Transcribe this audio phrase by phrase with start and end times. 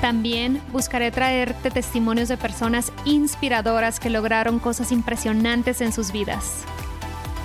[0.00, 6.64] También buscaré traerte testimonios de personas inspiradoras que lograron cosas impresionantes en sus vidas.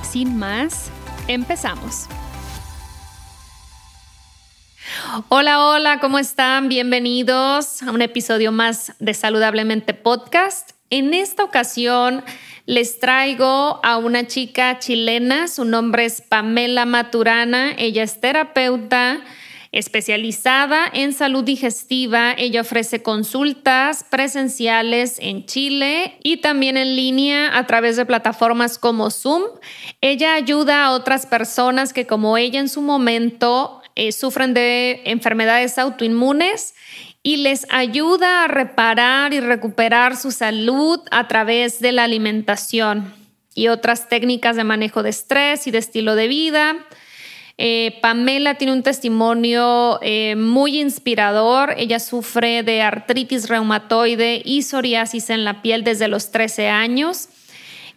[0.01, 0.89] Sin más,
[1.27, 2.07] empezamos.
[5.29, 6.69] Hola, hola, ¿cómo están?
[6.69, 10.71] Bienvenidos a un episodio más de Saludablemente Podcast.
[10.89, 12.23] En esta ocasión
[12.65, 19.21] les traigo a una chica chilena, su nombre es Pamela Maturana, ella es terapeuta
[19.71, 22.33] especializada en salud digestiva.
[22.37, 29.11] Ella ofrece consultas presenciales en Chile y también en línea a través de plataformas como
[29.11, 29.43] Zoom.
[30.01, 35.77] Ella ayuda a otras personas que como ella en su momento eh, sufren de enfermedades
[35.77, 36.73] autoinmunes
[37.21, 43.13] y les ayuda a reparar y recuperar su salud a través de la alimentación
[43.53, 46.77] y otras técnicas de manejo de estrés y de estilo de vida.
[47.61, 51.73] Eh, Pamela tiene un testimonio eh, muy inspirador.
[51.77, 57.27] Ella sufre de artritis reumatoide y psoriasis en la piel desde los 13 años.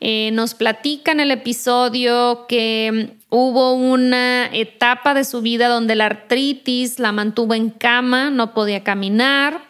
[0.00, 6.04] Eh, nos platica en el episodio que Hubo una etapa de su vida donde la
[6.04, 9.62] artritis la mantuvo en cama, no podía caminar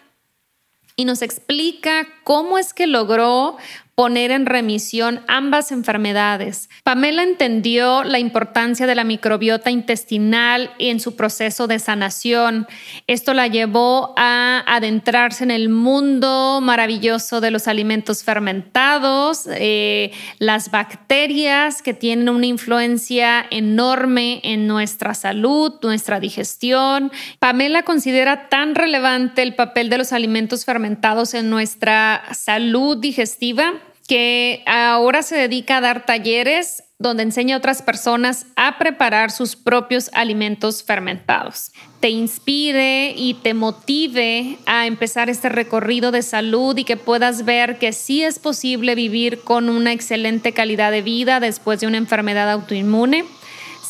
[0.97, 3.57] y nos explica cómo es que logró
[4.03, 6.69] poner en remisión ambas enfermedades.
[6.83, 12.67] Pamela entendió la importancia de la microbiota intestinal en su proceso de sanación.
[13.07, 20.11] Esto la llevó a adentrarse en el mundo maravilloso de los alimentos fermentados, eh,
[20.41, 27.13] las bacterias que tienen una influencia enorme en nuestra salud, nuestra digestión.
[27.39, 33.75] Pamela considera tan relevante el papel de los alimentos fermentados en nuestra salud digestiva
[34.13, 39.57] que ahora se dedica a dar talleres donde enseña a otras personas a preparar sus
[39.57, 41.73] propios alimentos fermentados.
[42.01, 47.79] Te inspire y te motive a empezar este recorrido de salud y que puedas ver
[47.79, 52.51] que sí es posible vivir con una excelente calidad de vida después de una enfermedad
[52.51, 53.25] autoinmune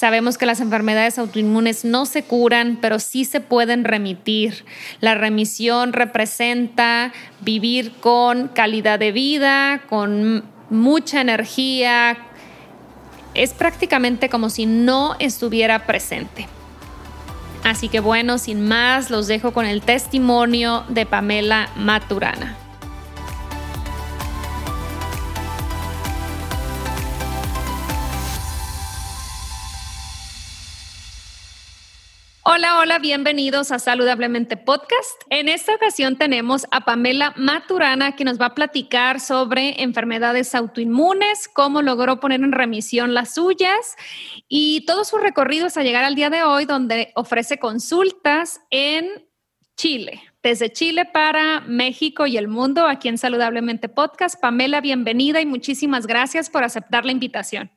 [0.03, 4.65] Sabemos que las enfermedades autoinmunes no se curan, pero sí se pueden remitir.
[4.99, 12.19] La remisión representa vivir con calidad de vida, con mucha energía.
[13.35, 16.49] Es prácticamente como si no estuviera presente.
[17.63, 22.57] Así que bueno, sin más, los dejo con el testimonio de Pamela Maturana.
[32.44, 35.22] Hola, hola, bienvenidos a Saludablemente Podcast.
[35.30, 41.47] En esta ocasión tenemos a Pamela Maturana que nos va a platicar sobre enfermedades autoinmunes,
[41.47, 43.94] cómo logró poner en remisión las suyas
[44.48, 49.06] y todo su recorrido hasta llegar al día de hoy donde ofrece consultas en
[49.76, 50.20] Chile.
[50.42, 54.41] Desde Chile para México y el mundo, aquí en Saludablemente Podcast.
[54.41, 57.70] Pamela, bienvenida y muchísimas gracias por aceptar la invitación.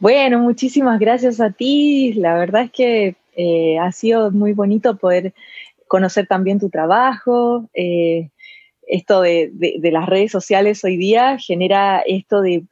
[0.00, 2.14] Bueno, muchísimas gracias a ti.
[2.14, 5.34] La verdad es que eh, ha sido muy bonito poder
[5.88, 7.68] conocer también tu trabajo.
[7.74, 8.30] Eh,
[8.86, 9.52] esto de,
[9.92, 12.64] las redes sociales hoy día genera esto de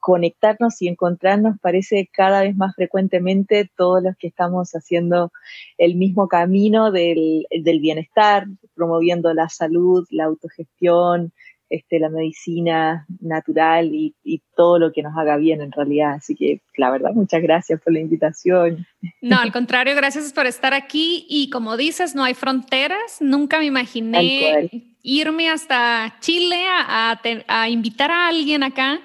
[0.00, 5.30] conectarnos y encontrarnos, parece cada vez más frecuentemente todos los que estamos haciendo
[5.78, 7.46] el mismo camino del
[7.80, 11.32] bienestar, promoviendo la salud, la autogestión,
[11.74, 14.14] este, la medicina natural y,
[14.56, 16.12] todo lo que nos haga bien en realidad.
[16.12, 18.86] Así que la verdad, muchas gracias por la invitación.
[19.20, 23.20] No, al contrario, gracias por estar aquí y como dices, no hay fronteras.
[23.20, 24.70] Nunca me imaginé
[25.02, 29.00] irme hasta Chile a, a invitar a alguien acá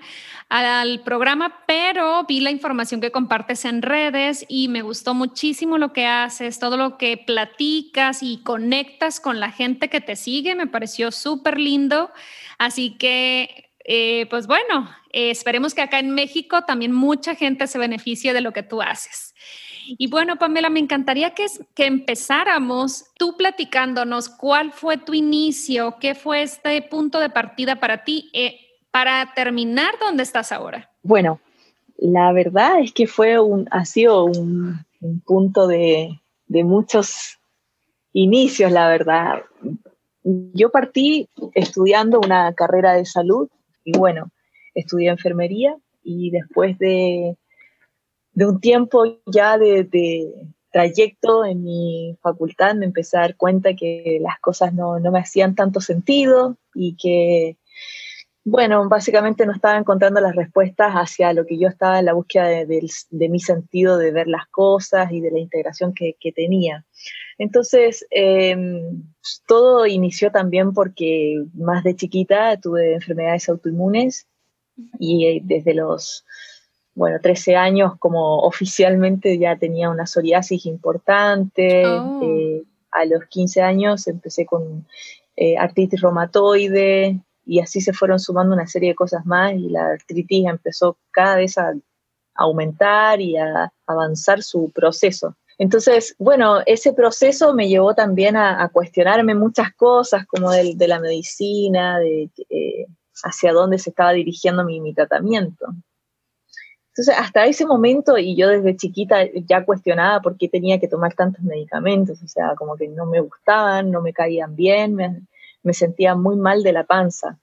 [0.49, 5.93] al programa, pero vi la información que compartes en redes y me gustó muchísimo lo
[5.93, 10.65] que haces, todo lo que platicas y conectas con la gente que te sigue, me
[10.65, 12.11] pareció súper lindo.
[12.57, 17.77] Así que, eh, pues bueno, eh, esperemos que acá en México también mucha gente se
[17.77, 19.35] beneficie de lo que tú haces.
[19.97, 21.45] Y bueno, Pamela, me encantaría que,
[21.75, 28.03] que empezáramos tú platicándonos cuál fue tu inicio, qué fue este punto de partida para
[28.03, 30.89] ti eh, para terminar donde estás ahora.
[31.03, 31.39] Bueno,
[31.97, 34.85] la verdad es que fue un, ha sido un,
[35.25, 37.39] punto de, de muchos
[38.11, 39.43] inicios, la verdad.
[40.23, 43.47] Yo partí estudiando una carrera de salud
[43.85, 44.31] y bueno,
[44.75, 47.37] estudié enfermería y después de,
[48.33, 50.33] de un tiempo ya de,
[50.71, 55.19] trayecto en mi facultad me empecé a dar cuenta que las cosas no, no me
[55.19, 57.57] hacían tanto sentido y que
[58.45, 62.47] bueno, básicamente no estaba encontrando las respuestas hacia lo que yo estaba en la búsqueda
[62.47, 66.85] de, mi sentido de ver las cosas y de la integración que, tenía.
[67.37, 69.03] Entonces, em,
[69.47, 74.27] todo inició también porque más de chiquita tuve enfermedades autoinmunes
[74.99, 76.25] y eh, desde los,
[76.95, 81.85] bueno, 13 años como oficialmente ya tenía una psoriasis importante.
[81.85, 82.21] Oh.
[82.23, 84.87] Eh, a los 15 años empecé con
[85.35, 89.87] eh, artritis reumatoide, y así se fueron sumando una serie de cosas más y la
[89.87, 91.73] artritis empezó cada vez a
[92.35, 95.35] aumentar y a avanzar su proceso.
[95.57, 101.97] Entonces, bueno, ese proceso me llevó también a, cuestionarme muchas cosas, como de, la medicina,
[101.97, 102.85] de eh,
[103.23, 105.65] hacia dónde se estaba dirigiendo mi, mi, tratamiento.
[106.89, 111.15] Entonces, hasta ese momento, y yo desde chiquita ya cuestionaba por qué tenía que tomar
[111.15, 115.21] tantos medicamentos, o sea, como que no me gustaban, no me caían bien, me,
[115.63, 117.39] me sentía muy mal de la panza.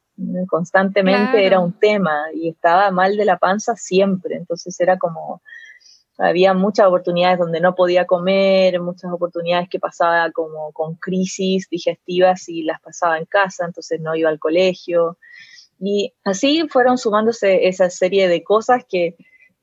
[0.48, 4.36] Constantemente era un tema y estaba mal de la panza siempre.
[4.36, 5.42] Entonces era como,
[6.18, 12.48] había muchas oportunidades donde no podía comer, muchas oportunidades que pasaba como con crisis digestivas
[12.48, 15.18] y las pasaba en casa, entonces no iba al colegio.
[15.78, 19.16] Y así fueron sumándose esa serie de cosas que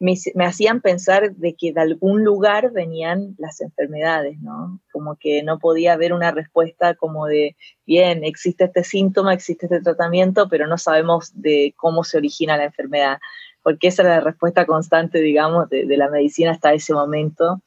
[0.04, 4.82] me, hacían pensar de que de algún lugar venían las enfermedades, ¿no?
[4.92, 7.56] Como que no podía haber una respuesta como de,
[7.86, 12.66] bien, existe este síntoma, existe este tratamiento, pero no sabemos de cómo se origina la
[12.66, 13.20] enfermedad,
[13.64, 17.62] porque esa era la respuesta constante, digamos, de, la medicina hasta ese momento.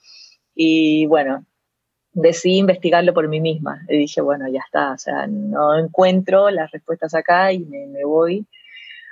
[0.55, 1.47] Y bueno,
[2.13, 3.81] decidí investigarlo por mí misma.
[3.89, 8.47] Y dije, bueno, ya está, o sea, no encuentro las respuestas acá y me voy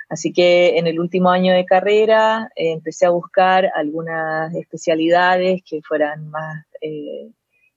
[0.09, 5.81] Así que en el último año de carrera eh, empecé a buscar algunas especialidades que
[5.81, 7.31] fueran más eh,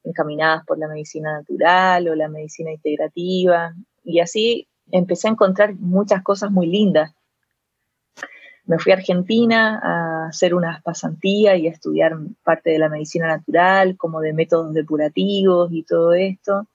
[0.05, 3.75] encaminadas por la medicina natural o la medicina integrativa.
[4.05, 7.15] Y así empecé a encontrar muchas cosas muy lindas.
[8.67, 13.27] Me fui a Argentina a hacer unas pasantías y a estudiar parte de la medicina
[13.27, 16.69] natural, como de métodos depurativos y todo esto.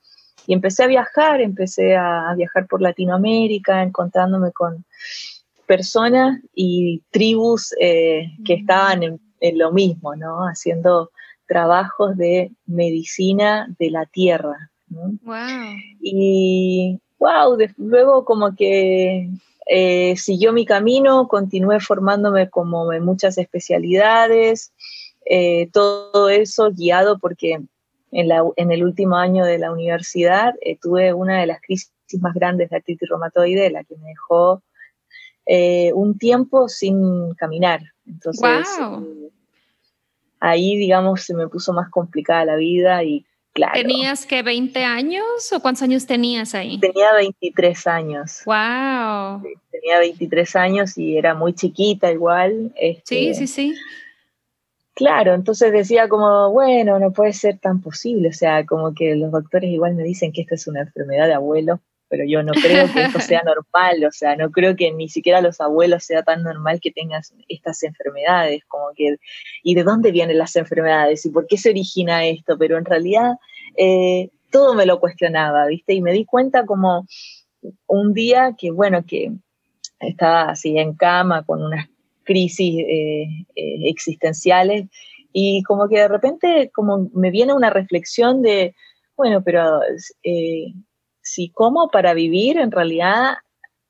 [0.48, 4.84] Y empecé a viajar, empecé a viajar por Latinoamérica, encontrándome con
[5.74, 10.44] personas y tribus eh, que estaban en, lo mismo, ¿no?
[10.46, 11.10] Haciendo
[11.48, 14.72] trabajos de medicina de la tierra.
[14.88, 15.36] Wow.
[16.00, 19.30] Y wow, luego como que
[19.66, 24.72] eh, siguió mi camino, continué formándome como en muchas especialidades,
[25.26, 27.60] eh, todo eso guiado porque
[28.12, 31.92] en, la, en, el último año de la universidad tuve una de las crisis
[32.22, 34.62] más grandes de artritis reumatoide, la que me dejó
[35.46, 37.82] eh, un tiempo sin caminar.
[38.08, 39.30] Entonces, eh,
[40.40, 43.74] ahí, digamos, se me puso más complicada la vida y claro.
[43.74, 46.80] ¿Tenías que 20 años o cuántos años tenías ahí?
[46.80, 48.42] Tenía 23 años.
[48.46, 49.44] ¡Wow!
[49.72, 52.72] tenía 23 años y era muy chiquita igual.
[52.76, 53.76] sí, este, sí, sí.
[54.96, 59.32] Claro, entonces decía como, bueno, no puede ser tan posible, o sea, como que los
[59.32, 61.80] doctores igual me dicen que esta es una enfermedad de abuelo,
[62.14, 65.42] pero yo no creo que esto sea normal, o sea, no creo que ni siquiera
[65.42, 69.16] los abuelos sea tan normal que tengan estas enfermedades, como que,
[69.64, 71.26] ¿y de dónde vienen las enfermedades?
[71.26, 72.56] ¿Y por qué se origina esto?
[72.60, 73.32] Pero en realidad
[73.78, 75.96] eh, todo me lo cuestionaba, ¿viste?
[75.96, 77.08] Y me di cuenta como
[77.88, 79.32] un día que, bueno, que
[80.00, 81.90] estaba así en cama con unas
[82.26, 83.24] crisis eh,
[83.56, 84.86] eh, existenciales
[85.34, 88.76] y como que de repente como me viene una reflexión de,
[89.18, 89.80] bueno, pero
[91.24, 93.38] si como para vivir, en realidad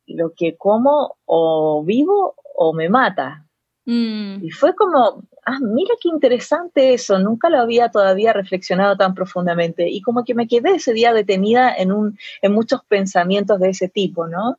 [0.06, 3.46] lo que como o vivo o me mata.
[3.86, 4.46] Mm.
[4.46, 9.90] Y fue como, ah, mira qué interesante eso, nunca lo había todavía reflexionado tan profundamente.
[9.90, 13.90] Y como que me quedé ese día detenida en, un, en muchos pensamientos de ese
[13.90, 14.58] tipo, ¿no?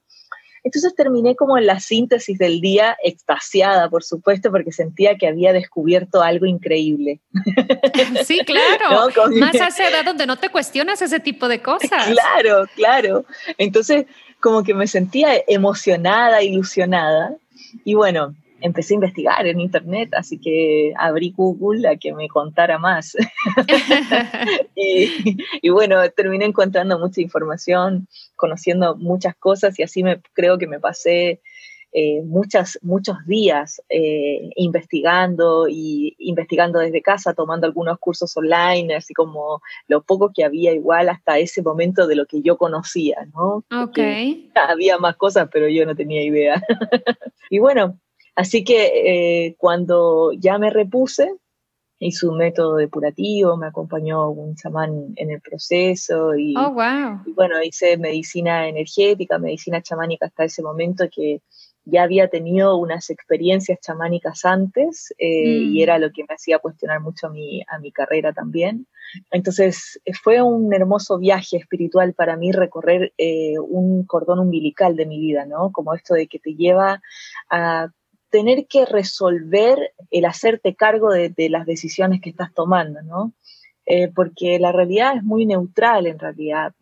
[0.64, 5.52] Entonces terminé como en la síntesis del día, extasiada, por supuesto, porque sentía que había
[5.52, 7.20] descubierto algo increíble.
[8.24, 9.10] Sí, claro.
[9.38, 12.06] Más a esa edad donde no te cuestionas ese tipo de cosas.
[12.06, 13.24] Claro, claro.
[13.58, 14.06] Entonces,
[14.40, 17.36] como que me sentía emocionada, ilusionada.
[17.84, 22.78] Y bueno, empecé a investigar en internet, así que abrí Google a que me contara
[22.78, 23.14] más.
[24.74, 28.08] y, bueno, terminé encontrando mucha información,
[28.44, 31.40] conociendo muchas cosas y así me creo que me pasé
[31.96, 39.14] eh, muchas, muchos días eh, investigando y investigando desde casa, tomando algunos cursos online, así
[39.14, 43.64] como lo poco que había igual hasta ese momento de lo que yo conocía, ¿no?
[44.68, 46.60] Había más cosas, pero yo no tenía idea.
[47.48, 47.98] y bueno,
[48.34, 51.32] así que eh, cuando ya me repuse,
[51.98, 57.20] hice un método depurativo, me acompañó un chamán en el proceso y, oh, wow.
[57.26, 61.40] y bueno, hice medicina energética, medicina chamánica hasta ese momento que
[61.86, 65.82] ya había tenido unas experiencias chamánicas antes eh, y mm.
[65.82, 68.86] era lo que me hacía cuestionar mucho a mi, a mi carrera también.
[69.30, 75.18] Entonces fue un hermoso viaje espiritual para mí recorrer eh, un cordón umbilical de mi
[75.18, 75.72] vida, ¿no?
[75.72, 77.02] Como esto de que te lleva
[77.50, 77.88] a
[78.34, 83.32] tener que resolver el hacerte cargo de, las decisiones que estás tomando, ¿no?
[83.86, 86.72] Eh, porque la realidad es muy neutral en realidad.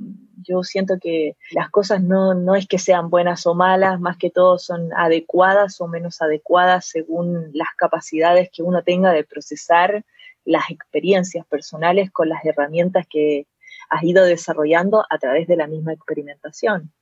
[0.42, 4.30] Yo siento que las cosas no, no es que sean buenas o malas, más que
[4.30, 10.06] todo son adecuadas o menos adecuadas según las capacidades que uno tenga de procesar
[10.46, 13.46] las experiencias personales con las herramientas que
[13.90, 16.94] has ido desarrollando a través de la misma experimentación.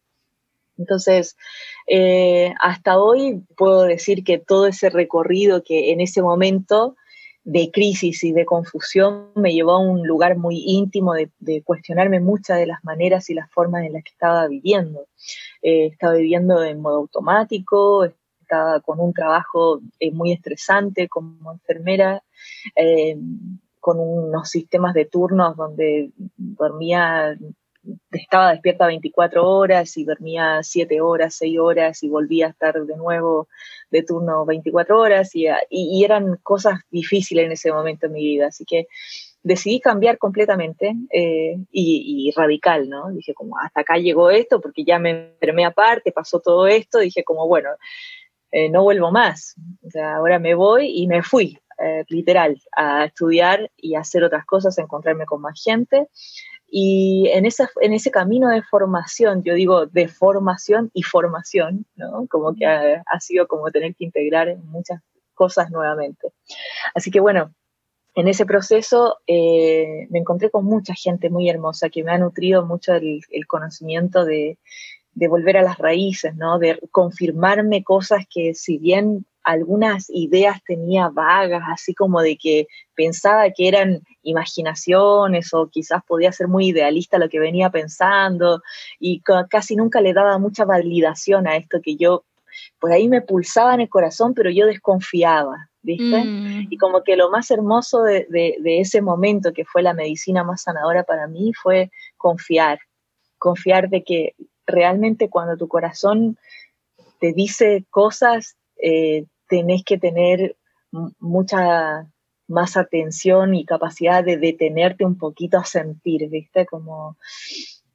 [0.78, 1.36] Entonces,
[1.86, 6.96] eh, hasta hoy puedo decir que todo ese recorrido que en ese momento
[7.44, 12.58] de crisis y de confusión me llevó a un lugar muy íntimo de, cuestionarme muchas
[12.58, 15.06] de las maneras y las formas en las que estaba viviendo.
[15.62, 22.22] Eh, estaba viviendo en modo automático, estaba con un trabajo eh, muy estresante como enfermera,
[22.76, 23.16] eh,
[23.78, 27.36] con unos sistemas de turnos donde dormía
[28.10, 32.96] estaba despierta 24 horas y dormía 7 horas, 6 horas y volvía a estar de
[32.96, 33.48] nuevo
[33.90, 35.46] de turno 24 horas y,
[36.04, 38.48] eran cosas difíciles en ese momento en mi vida.
[38.48, 38.86] Así que
[39.42, 43.10] decidí cambiar completamente eh, y, radical, ¿no?
[43.10, 47.24] Dije como, hasta acá llegó esto porque ya me enfermé aparte, pasó todo esto, dije
[47.24, 47.70] como, bueno,
[48.52, 49.54] eh, no vuelvo más.
[49.86, 54.44] O sea, ahora me voy y me fui, eh, literal, a estudiar y hacer otras
[54.44, 56.08] cosas, a encontrarme con más gente.
[56.70, 62.26] Y en, esa, en ese camino de formación, yo digo de formación y formación, ¿no?
[62.28, 65.00] Como que ha, sido como tener que integrar muchas
[65.34, 66.32] cosas nuevamente.
[66.94, 67.52] Así que bueno,
[68.14, 72.64] en ese proceso eh, me encontré con mucha gente muy hermosa que me ha nutrido
[72.64, 74.58] mucho el, el conocimiento de,
[75.14, 76.58] de, volver a las raíces, ¿no?
[76.58, 83.50] De confirmarme cosas que si bien algunas ideas tenía vagas, así como de que pensaba
[83.50, 88.62] que eran imaginaciones o quizás podía ser muy idealista lo que venía pensando
[88.98, 92.24] y casi nunca le daba mucha validación a esto que yo,
[92.78, 96.24] pues ahí me pulsaba en el corazón, pero yo desconfiaba, ¿viste?
[96.24, 96.66] Mm.
[96.70, 100.62] Y como que lo más hermoso de, de ese momento, que fue la medicina más
[100.62, 102.80] sanadora para mí, fue confiar,
[103.38, 104.34] confiar de que
[104.66, 106.36] realmente cuando tu corazón
[107.20, 110.56] te dice cosas, eh, tenés que tener
[111.18, 112.06] mucha
[112.48, 116.66] más atención y capacidad de detenerte un poquito a sentir, ¿viste?
[116.66, 117.16] Como,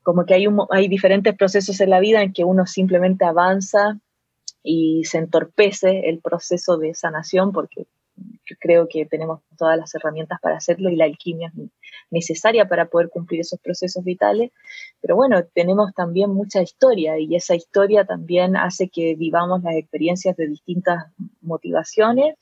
[0.02, 4.00] como que hay, hay diferentes procesos en la vida en que uno simplemente avanza
[4.64, 7.86] y se entorpece el proceso de sanación porque
[8.60, 11.70] creo que tenemos todas las herramientas para hacerlo y la alquimia es
[12.12, 14.52] necesaria para poder cumplir esos procesos vitales.
[15.02, 20.36] Pero bueno, tenemos también mucha historia y esa historia también hace que vivamos las experiencias
[20.38, 21.06] de distintas
[21.42, 22.36] motivaciones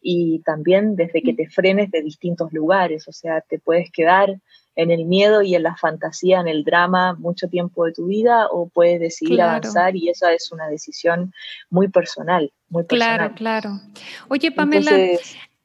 [0.00, 4.38] y también desde que te frenes de distintos lugares, o sea, te puedes quedar
[4.78, 8.46] en el miedo y en la fantasía, en el drama mucho tiempo de tu vida
[8.46, 11.32] o puedes decidir avanzar y esa es una decisión
[11.68, 13.34] muy personal, muy personal.
[13.34, 13.80] Claro, claro.
[14.28, 14.96] Oye, Pamela,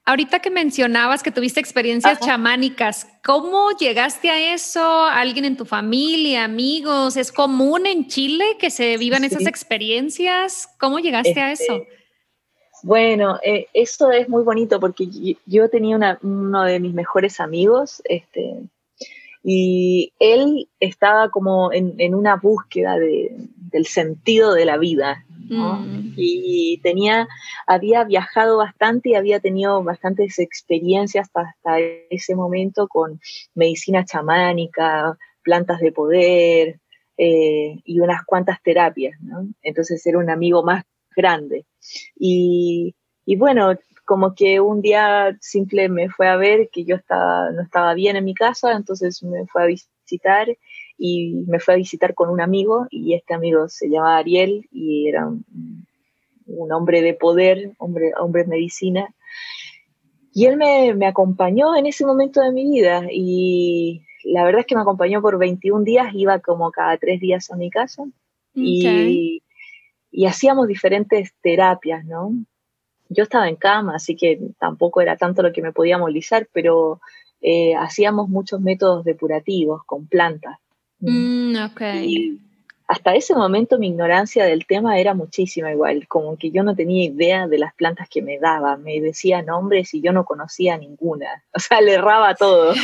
[0.05, 5.03] ahorita que mencionabas que tuviste experiencias chamánicas, ¿cómo llegaste a eso?
[5.03, 7.15] ¿Alguien en tu familia, amigos?
[7.15, 10.67] ¿Es común en Chile que se vivan esas experiencias?
[10.79, 11.85] ¿Cómo llegaste a eso?
[12.83, 15.07] Bueno, eh, eso es muy bonito porque
[15.45, 18.61] yo tenía uno de mis mejores amigos, este,
[19.41, 26.13] y él estaba como en, una búsqueda del sentido de la vida, mm.
[26.15, 27.27] Y tenía,
[27.67, 33.19] había viajado bastante y había tenido bastantes experiencias hasta, ese momento con
[33.55, 36.79] medicina chamánica, plantas de poder
[37.17, 39.47] eh, y unas cuantas terapias, ¿no?
[39.61, 40.83] Entonces era un amigo más
[41.15, 41.65] grande.
[42.17, 47.51] Y, y bueno, como que un día simple me fue a ver que yo estaba,
[47.51, 50.47] no estaba bien en mi casa, entonces me fue a visitar
[50.97, 55.07] y me fue a visitar con un amigo y este amigo se llamaba Ariel y
[55.07, 55.27] era
[56.45, 59.13] un hombre de poder, hombre, hombre de medicina,
[60.33, 64.65] y él me, me, acompañó en ese momento de mi vida y la verdad es
[64.65, 68.03] que me acompañó por 21 días, iba como cada tres días a mi casa.
[68.55, 69.41] Y,
[70.13, 72.31] y hacíamos diferentes terapias, ¿no?
[73.09, 77.01] Yo estaba en cama, así que tampoco era tanto lo que me podía movilizar, pero
[77.41, 80.57] eh, hacíamos muchos métodos depurativos con plantas.
[80.99, 82.39] Mm, okay
[82.87, 87.05] hasta ese momento mi ignorancia del tema era muchísima igual, como que yo no tenía
[87.05, 91.43] idea de las plantas que me daba, me decía nombres y yo no conocía ninguna,
[91.55, 92.73] o sea, le erraba todo.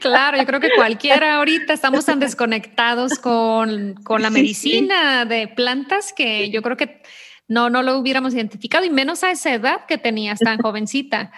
[0.00, 6.50] claro, yo creo que cualquiera ahorita estamos tan desconectados con, la medicina de plantas que
[6.50, 7.02] yo creo que
[7.46, 11.32] no, no lo hubiéramos identificado y menos a esa edad que tenías tan jovencita.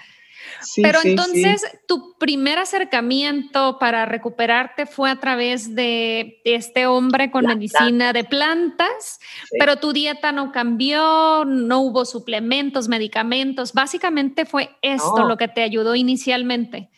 [0.77, 8.13] Pero entonces, tu primer acercamiento para recuperarte fue a través de este hombre con medicina
[8.13, 9.21] de plantas,
[9.59, 13.73] pero tu dieta no cambió, no hubo suplementos, medicamentos.
[13.73, 16.91] Básicamente fue esto lo que te ayudó inicialmente.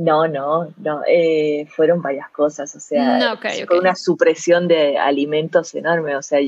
[0.00, 6.16] No, no, no, eh, fueron varias cosas, o sea, fue una supresión de alimentos enorme,
[6.16, 6.38] o sea,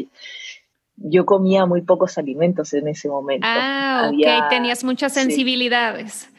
[0.96, 3.46] yo comía muy pocos alimentos en ese momento.
[3.46, 6.30] Ah, ok, tenías muchas sensibilidades.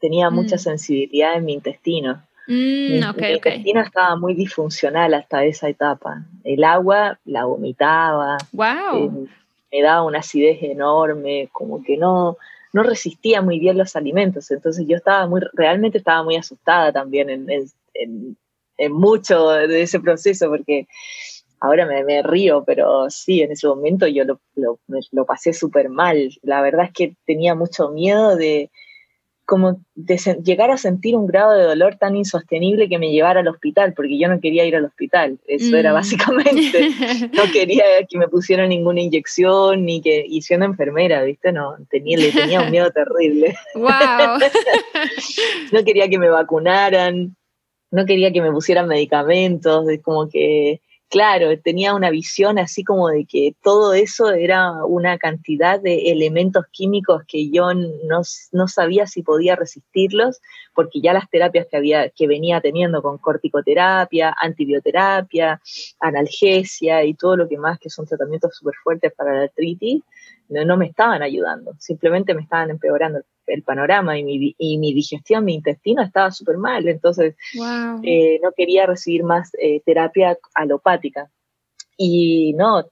[0.00, 0.58] tenía mucha mm.
[0.58, 2.20] sensibilidad en mi intestino.
[2.48, 6.24] Mm, mi, intestino estaba muy disfuncional hasta esa etapa.
[6.42, 8.38] El agua la vomitaba.
[8.50, 8.66] Wow.
[8.96, 9.28] Eh,
[9.70, 12.38] me daba una acidez enorme, como que no,
[12.76, 14.50] no resistía muy bien los alimentos.
[14.50, 18.36] Entonces yo estaba muy, realmente estaba muy asustada también en,
[18.90, 20.86] mucho de ese proceso, porque
[21.58, 24.78] ahora me, río, pero sí, en ese momento yo lo,
[25.10, 26.28] lo, pasé súper mal.
[26.42, 28.70] La verdad es que tenía mucho miedo de
[29.46, 33.48] como de llegar a sentir un grado de dolor tan insostenible que me llevara al
[33.48, 35.94] hospital, porque yo no quería ir al hospital, eso era mm.
[35.94, 36.90] básicamente,
[37.32, 41.52] no quería que me pusieran ninguna inyección, ni que, y siendo enfermera, ¿viste?
[41.52, 43.56] No, tenía, le tenía un miedo terrible.
[43.74, 43.86] Wow.
[45.72, 47.36] no quería que me vacunaran,
[47.92, 53.08] no quería que me pusieran medicamentos, es como que claro, tenía una visión así como
[53.08, 59.06] de que todo eso era una cantidad de elementos químicos que yo no, no, sabía
[59.06, 60.40] si podía resistirlos,
[60.74, 65.60] porque ya las terapias que, había, que venía teniendo con corticoterapia, antibioterapia,
[66.00, 70.02] analgesia y todo lo que más, que son tratamientos súper fuertes para la artritis,
[70.48, 75.44] no, me estaban ayudando, simplemente me estaban empeorando el panorama y mi, y mi digestión,
[75.44, 77.36] mi intestino estaba súper mal, entonces
[78.02, 81.30] eh, no quería recibir más eh, terapia alopática.
[81.98, 82.84] Y no,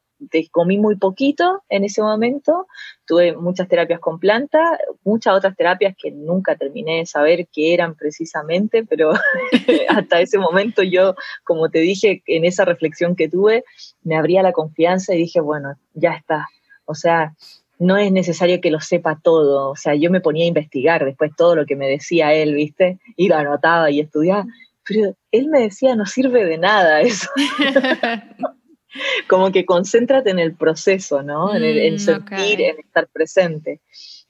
[0.50, 2.66] comí muy poquito en ese momento,
[3.06, 7.94] tuve muchas terapias con planta, muchas otras terapias que nunca terminé de saber qué eran
[7.94, 9.12] precisamente, pero
[9.88, 11.14] hasta ese momento yo,
[11.44, 13.64] como te dije, en esa reflexión que tuve,
[14.02, 16.48] me abría la confianza y dije, bueno, ya está,
[16.84, 17.34] o sea,
[17.78, 19.70] no es necesario que lo sepa todo.
[19.70, 22.98] O sea, yo me ponía a investigar después todo lo que me decía él, ¿viste?
[23.16, 24.46] Y lo anotaba y estudiaba.
[24.86, 27.28] Pero él me decía, no sirve de nada eso.
[29.28, 31.54] Como que concéntrate en el proceso, ¿no?
[31.54, 33.80] En, mm, sentir, en estar presente.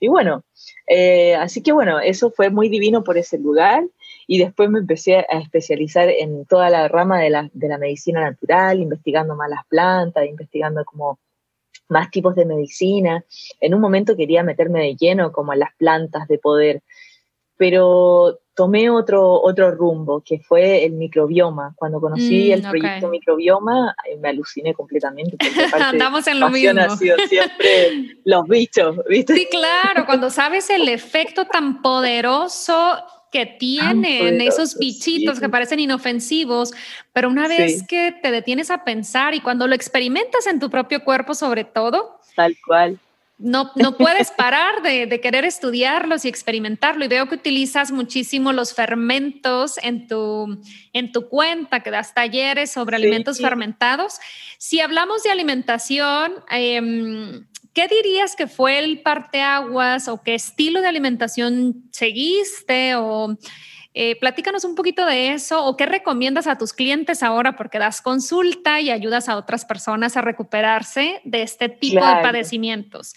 [0.00, 0.44] Y bueno,
[0.86, 3.84] eh, así que bueno, eso fue muy divino por ese lugar.
[4.26, 8.22] Y después me empecé a especializar en toda la rama de la, de la medicina
[8.22, 11.18] natural, investigando más las plantas, investigando cómo
[11.88, 13.24] más tipos de medicina.
[13.60, 16.82] En un momento quería meterme de lleno como en las plantas de poder,
[17.56, 21.74] pero tomé otro, otro rumbo, que fue el microbioma.
[21.76, 25.36] Cuando conocí mm, el proyecto microbioma, eh, me aluciné completamente.
[25.72, 26.96] Andamos en lo mismo.
[26.96, 29.34] Siempre los bichos, ¿viste?
[29.34, 36.70] Sí, claro, cuando sabes el efecto tan poderoso que tienen esos bichitos que parecen inofensivos,
[37.12, 41.02] pero una vez que te detienes a pensar y cuando lo experimentas en tu propio
[41.02, 43.00] cuerpo sobre todo, tal cual.
[43.36, 47.04] No, no puedes parar de, querer estudiarlos y experimentarlo.
[47.04, 52.70] Y veo que utilizas muchísimo los fermentos en tu, en tu cuenta, que das talleres
[52.70, 54.20] sobre alimentos fermentados.
[54.58, 57.42] Si hablamos de alimentación, eh,
[57.74, 62.94] ¿Qué dirías que fue el parteaguas o qué estilo de alimentación seguiste?
[62.94, 63.37] O
[63.94, 68.00] eh, platícanos un poquito de eso o qué recomiendas a tus clientes ahora porque das
[68.00, 73.14] consulta y ayudas a otras personas a recuperarse de este tipo de padecimientos.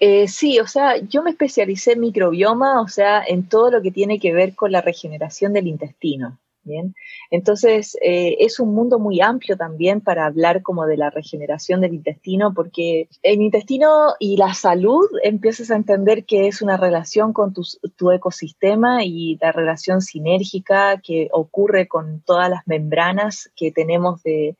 [0.00, 3.92] Eh, sí, o sea, yo me especialicé en microbioma, o sea, en todo lo que
[3.92, 6.39] tiene que ver con la regeneración del intestino.
[6.62, 6.94] Bien,
[7.30, 11.94] entonces eh, es un mundo muy amplio también para hablar como de la regeneración del
[11.94, 17.54] intestino, porque el intestino y la salud empiezas a entender que es una relación con
[17.54, 24.56] tu, ecosistema y la relación sinérgica que ocurre con todas las membranas que tenemos de,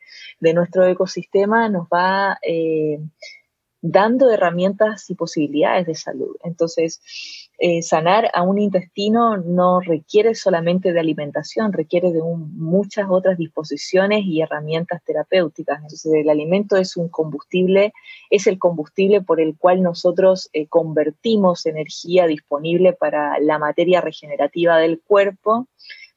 [0.54, 2.98] nuestro ecosistema nos va eh,
[3.82, 6.36] dando herramientas y posibilidades de salud.
[6.42, 7.02] Entonces,
[7.62, 14.25] eh, sanar a un intestino no requiere solamente de alimentación, requiere de muchas otras disposiciones
[14.25, 15.77] y herramientas terapéuticas.
[15.77, 17.92] Entonces, el alimento es un combustible,
[18.31, 24.79] es el combustible por el cual nosotros eh, convertimos energía disponible para la materia regenerativa
[24.79, 25.68] del cuerpo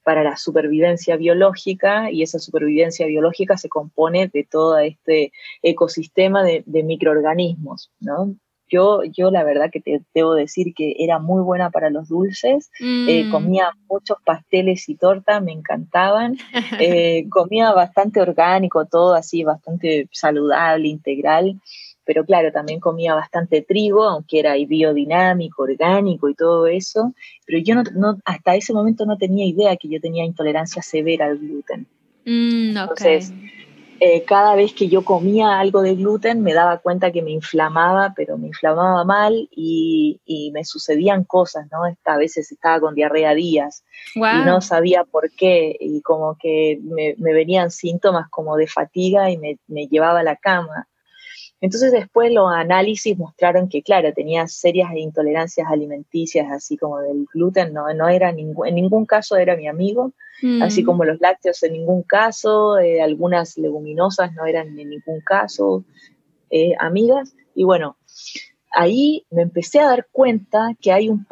[0.04, 6.64] para la supervivencia biológica y esa supervivencia biológica se compone de todo este ecosistema de,
[6.66, 8.36] microorganismos, ¿no?
[8.70, 12.72] Yo, yo la verdad que te debo decir que era muy buena para los dulces,
[12.80, 13.32] eh, mm.
[13.32, 16.38] comía muchos pasteles y tortas, me encantaban,
[16.80, 21.60] eh, comía bastante orgánico, todo así, bastante saludable, integral
[22.06, 27.14] pero claro, también comía bastante trigo, aunque era biodinámico, orgánico y todo eso,
[27.46, 31.38] pero yo no, hasta ese momento no tenía idea que yo tenía intolerancia severa al
[31.38, 31.88] gluten.
[32.26, 33.34] Mm, Entonces,
[34.06, 38.14] eh, cada vez que yo comía algo de gluten me daba cuenta que me inflamaba,
[38.14, 40.20] pero me inflamaba mal y,
[40.54, 41.84] me sucedían cosas, ¿no?
[42.04, 47.16] a veces estaba con diarrea días y no sabía por qué y como que me,
[47.18, 50.90] venían síntomas como de fatiga y me, me llevaba a la cama.
[51.64, 57.72] Entonces después los análisis mostraron que, claro, tenía serias intolerancias alimenticias, así como del gluten,
[57.72, 60.12] no, no era en ningún caso era mi amigo,
[60.62, 60.86] así mm.
[60.86, 65.86] como los lácteos en ningún caso, eh, algunas leguminosas no eran en ningún caso
[66.50, 67.34] eh, amigas.
[67.56, 67.96] Y bueno,
[68.74, 71.26] ahí me empecé a dar cuenta que hay un,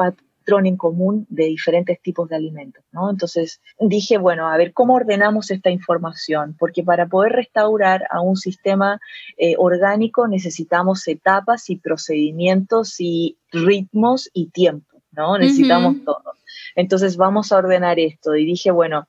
[0.48, 3.10] en común de diferentes tipos de alimentos, ¿no?
[3.10, 6.56] Entonces dije, bueno, a ver, ¿cómo ordenamos esta información?
[6.60, 9.00] Porque para poder restaurar a un sistema
[9.38, 15.38] eh, orgánico necesitamos etapas y procedimientos y ritmos y tiempo, ¿no?
[15.38, 16.34] Necesitamos todo.
[16.76, 18.36] Entonces vamos a ordenar esto.
[18.36, 19.08] Y dije, bueno,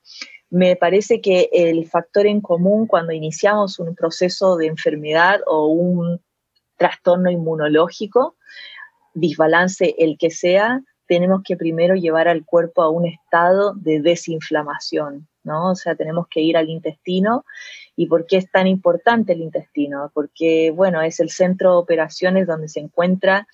[0.49, 6.21] me parece que el factor en común cuando iniciamos un proceso de enfermedad o un
[6.77, 8.35] trastorno inmunológico,
[9.13, 15.27] disbalance el que sea, tenemos que primero llevar al cuerpo a un estado de desinflamación,
[15.43, 15.71] ¿no?
[15.71, 17.45] O sea, tenemos que ir al intestino.
[17.95, 20.11] ¿Y por qué es tan importante el intestino?
[20.13, 23.47] Porque, bueno, es el centro de operaciones donde se encuentra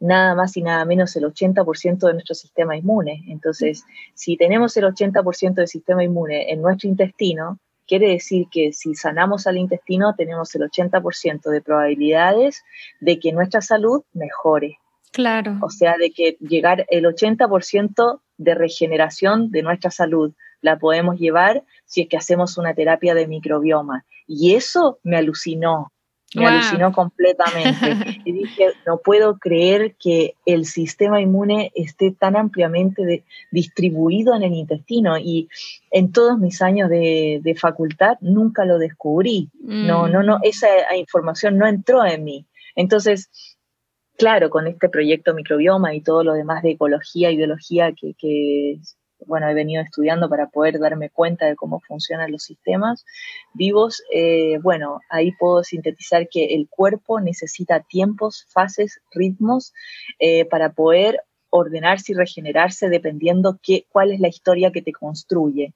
[0.00, 3.24] nada más y nada menos el 80% de nuestro sistema inmune.
[3.28, 8.94] Entonces, si tenemos el 80% del sistema inmune en nuestro intestino, quiere decir que si
[8.94, 12.62] sanamos al intestino, tenemos el 80% de probabilidades
[13.00, 14.78] de que nuestra salud mejore.
[15.12, 15.58] Claro.
[15.62, 21.64] O sea, de que llegar el 80% de regeneración de nuestra salud la podemos llevar
[21.84, 24.04] si es que hacemos una terapia de microbioma.
[24.26, 25.92] Y eso me alucinó,
[26.34, 28.20] me alucinó completamente.
[28.24, 34.52] y dije, no puedo creer que el sistema inmune esté tan ampliamente distribuido en el
[34.52, 35.16] intestino.
[35.18, 35.48] Y
[35.90, 39.48] en todos mis años de, facultad nunca lo descubrí.
[39.62, 40.42] No, no, no, mm.
[40.42, 42.46] esa información no entró en mí.
[42.76, 43.30] Entonces,
[44.18, 48.80] claro, con este proyecto microbioma y todo lo demás de ecología y biología que,
[49.26, 53.06] bueno, he venido estudiando para poder darme cuenta de cómo funcionan los sistemas
[53.54, 59.72] vivos, eh, bueno, ahí puedo sintetizar que el cuerpo necesita tiempos, fases, ritmos
[60.18, 65.74] eh, para poder ordenarse y regenerarse dependiendo qué, cuál es la historia que te construye.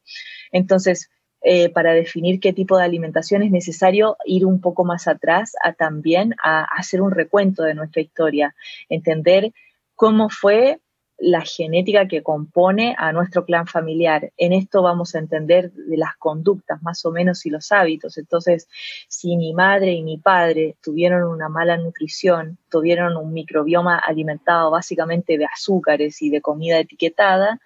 [0.50, 1.08] Entonces,
[1.44, 5.72] eh, para definir qué tipo de alimentación es necesario ir un poco más atrás a
[5.72, 8.54] también a hacer un recuento de nuestra historia,
[8.88, 9.52] entender
[9.96, 10.80] cómo fue
[11.22, 14.32] la genética que compone a nuestro clan familiar.
[14.36, 18.18] En esto vamos a entender de las conductas más o menos y los hábitos.
[18.18, 18.68] Entonces,
[19.08, 25.38] si mi madre y mi padre tuvieron una mala nutrición, tuvieron un microbioma alimentado básicamente
[25.38, 27.60] de azúcares y de comida etiquetada,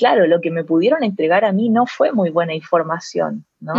[0.00, 3.74] claro, lo que me pudieron entregar a mí no fue muy buena información, ¿no?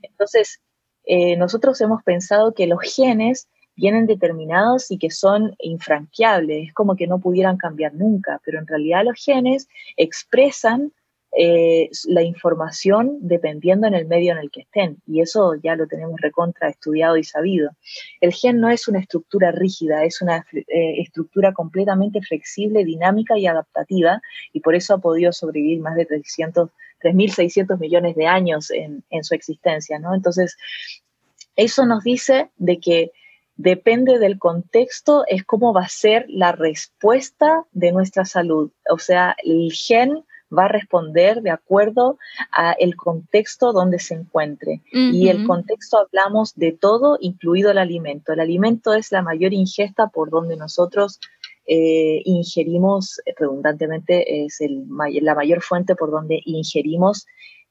[0.00, 0.62] Entonces,
[1.04, 6.96] eh, nosotros hemos pensado que los genes vienen determinados y que son infranqueables, es como
[6.96, 10.92] que no pudieran cambiar nunca, pero en realidad los genes expresan
[11.38, 14.96] eh, la información dependiendo en el medio en el que estén.
[15.06, 17.72] Y eso ya lo tenemos recontra estudiado y sabido.
[18.22, 23.46] El gen no es una estructura rígida, es una eh, estructura completamente flexible, dinámica y
[23.46, 24.22] adaptativa,
[24.54, 26.70] y por eso ha podido sobrevivir más de 300,
[27.02, 29.98] 3.600 millones de años en, en su existencia.
[29.98, 30.14] ¿no?
[30.14, 30.56] Entonces,
[31.54, 33.12] eso nos dice de que
[33.56, 38.70] depende del contexto, es cómo va a ser la respuesta de nuestra salud.
[38.90, 40.24] O sea, el gen
[40.56, 42.18] va a responder de acuerdo
[42.52, 44.82] al contexto donde se encuentre.
[44.92, 48.32] Y el contexto hablamos de todo, incluido el alimento.
[48.32, 51.20] El alimento es la mayor ingesta por donde nosotros
[51.66, 54.84] eh, ingerimos, redundantemente, es el,
[55.22, 57.26] la mayor fuente por donde ingerimos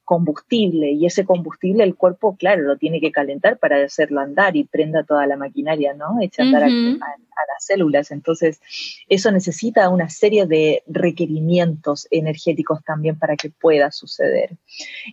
[0.05, 4.63] combustible y ese combustible el cuerpo, claro, lo tiene que calentar para hacerlo andar y
[4.63, 6.21] prenda toda la maquinaria, ¿no?
[6.21, 8.11] Echa andar a, las células.
[8.11, 8.61] Entonces,
[9.09, 14.57] eso necesita una serie de requerimientos energéticos también para que pueda suceder.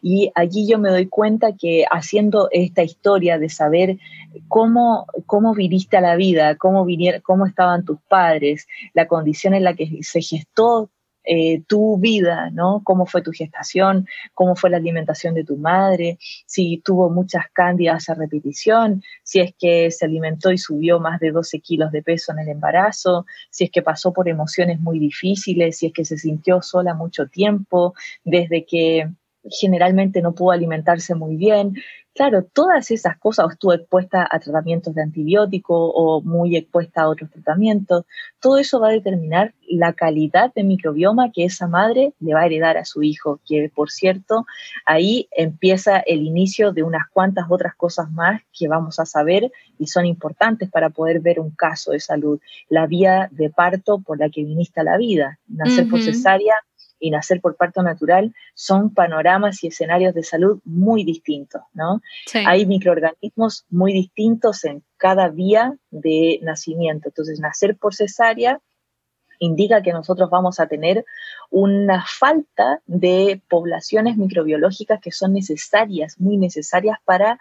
[0.02, 3.98] Y allí yo me doy cuenta que haciendo esta historia de saber
[4.46, 6.87] cómo, cómo viviste a la vida, cómo,
[7.22, 10.90] cómo estaban tus padres, la condición en la que se gestó
[11.24, 12.82] eh, tu vida, ¿no?
[12.85, 18.08] Cómo fue tu gestación, cómo fue la alimentación de tu madre, si tuvo muchas cándidas
[18.08, 22.32] a repetición, si es que se alimentó y subió más de 12 kilos de peso
[22.32, 26.18] en el embarazo, si es que pasó por emociones muy difíciles, si es que se
[26.18, 29.08] sintió sola mucho tiempo, desde que
[29.44, 31.74] generalmente no pudo alimentarse muy bien,
[32.14, 37.09] Claro, todas esas cosas, o estuvo expuesta a tratamientos de antibiótico o muy expuesta a
[37.09, 38.05] otros tratamientos,
[38.38, 42.46] todo eso va a determinar la calidad de microbioma que esa madre le va a
[42.46, 44.44] heredar a su hijo, que por cierto,
[44.85, 49.51] ahí empieza el inicio de unas cuantas otras cosas más que vamos a saber
[49.82, 52.40] y son importantes para poder ver un caso de salud.
[52.68, 56.54] La vía de parto por la que viniste a la vida, nacer por cesárea
[57.00, 62.00] y nacer por parto natural son panoramas y escenarios de salud muy distintos, ¿no?
[62.46, 67.08] Hay microorganismos muy distintos en cada vía de nacimiento.
[67.08, 68.60] Entonces, nacer por cesárea
[69.42, 71.05] indica que nosotros vamos a tener
[71.50, 77.38] una falta de poblaciones microbiológicas que son necesarias, muy necesarias para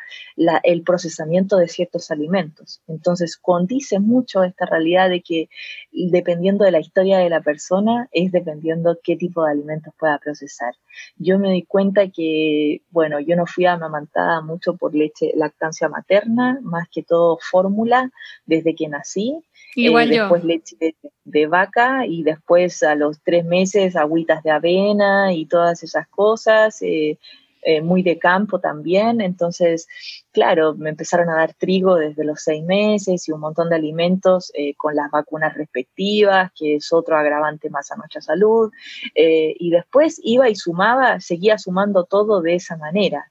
[0.64, 2.82] el procesamiento de ciertos alimentos.
[2.88, 5.50] Entonces, condice mucho esta realidad de que
[5.92, 10.74] dependiendo de la historia de la persona, es dependiendo qué tipo de alimentos pueda procesar.
[11.18, 16.60] Yo me di cuenta que, bueno, yo no fui amamantada mucho por leche, lactancia materna,
[16.64, 18.12] más que todo fórmula
[18.46, 19.40] desde que nací.
[19.76, 20.76] Igual eh, después leche
[21.24, 26.82] de, vaca y después a los tres meses agüitas de avena y todas esas cosas,
[26.82, 27.18] eh,
[27.64, 29.22] eh, muy de campo también.
[29.22, 29.88] Entonces,
[30.32, 34.52] claro, me empezaron a dar trigo desde los seis meses y un montón de alimentos
[34.78, 38.72] con las vacunas respectivas, que es otro agravante más a nuestra salud.
[39.16, 43.31] y después iba y sumaba, seguía sumando todo de esa manera.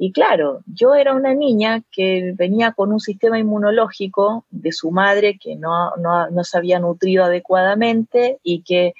[0.00, 5.38] Y claro, yo era una niña que venía con un sistema inmunológico de su madre
[5.42, 8.94] que no, no, se había nutrido adecuadamente y que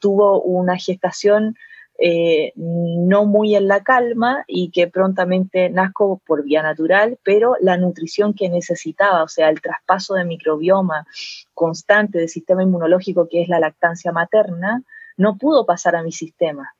[0.00, 1.54] tuvo una gestación
[1.96, 7.76] eh, no muy en la calma y que prontamente nazco por vía natural, pero la
[7.76, 11.06] nutrición que necesitaba, o sea, el traspaso de microbioma
[11.54, 14.82] constante del sistema inmunológico que es la lactancia materna,
[15.16, 16.74] no pudo pasar a mi sistema.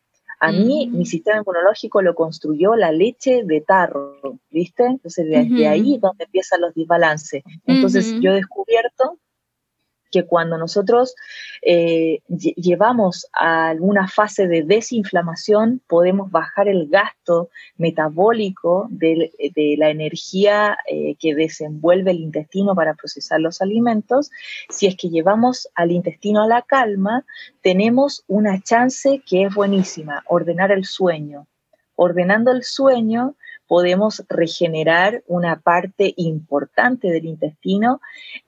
[0.44, 4.18] A mí, mi sistema inmunológico lo construyó la leche de tarro,
[4.50, 4.84] ¿viste?
[4.86, 7.44] Entonces, desde ahí es donde empiezan los desbalances.
[7.64, 9.20] Entonces, yo he descubierto
[10.12, 11.16] que cuando nosotros
[11.62, 19.32] eh, llevamos a alguna fase de desinflamación, podemos bajar el gasto metabólico de,
[19.78, 24.30] la energía eh, que desenvuelve el intestino para procesar los alimentos.
[24.68, 27.24] Si es que llevamos al intestino a la calma,
[27.62, 31.46] tenemos una chance que es buenísima, ordenar el sueño.
[31.94, 38.00] Ordenando el sueño, podemos regenerar una parte importante del intestino,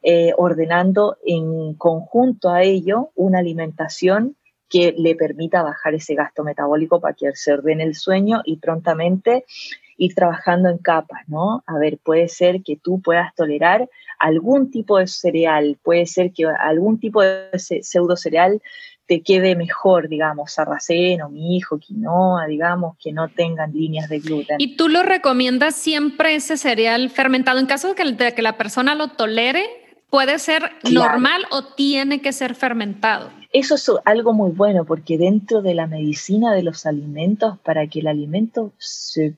[0.02, 4.36] eh, ordenando en conjunto a ello una alimentación
[4.68, 9.44] que le permita bajar ese gasto metabólico para que se ordene el sueño y prontamente
[9.96, 11.62] ir trabajando en capas, ¿no?
[11.66, 16.46] A ver, puede ser que tú puedas tolerar algún tipo de cereal, puede ser que
[16.46, 18.60] algún tipo de pseudo cereal
[19.06, 24.56] te quede mejor, digamos, sarraceno, mi hijo, quinoa, digamos, que no tengan líneas de gluten.
[24.58, 27.58] ¿Y tú lo recomiendas siempre ese cereal fermentado?
[27.58, 27.94] En caso de
[28.34, 29.64] que, la persona lo tolere,
[30.08, 33.30] ¿puede ser normal o tiene que ser fermentado?
[33.52, 38.00] Eso es algo muy bueno porque dentro de la medicina de los alimentos, para que
[38.00, 39.34] el alimento se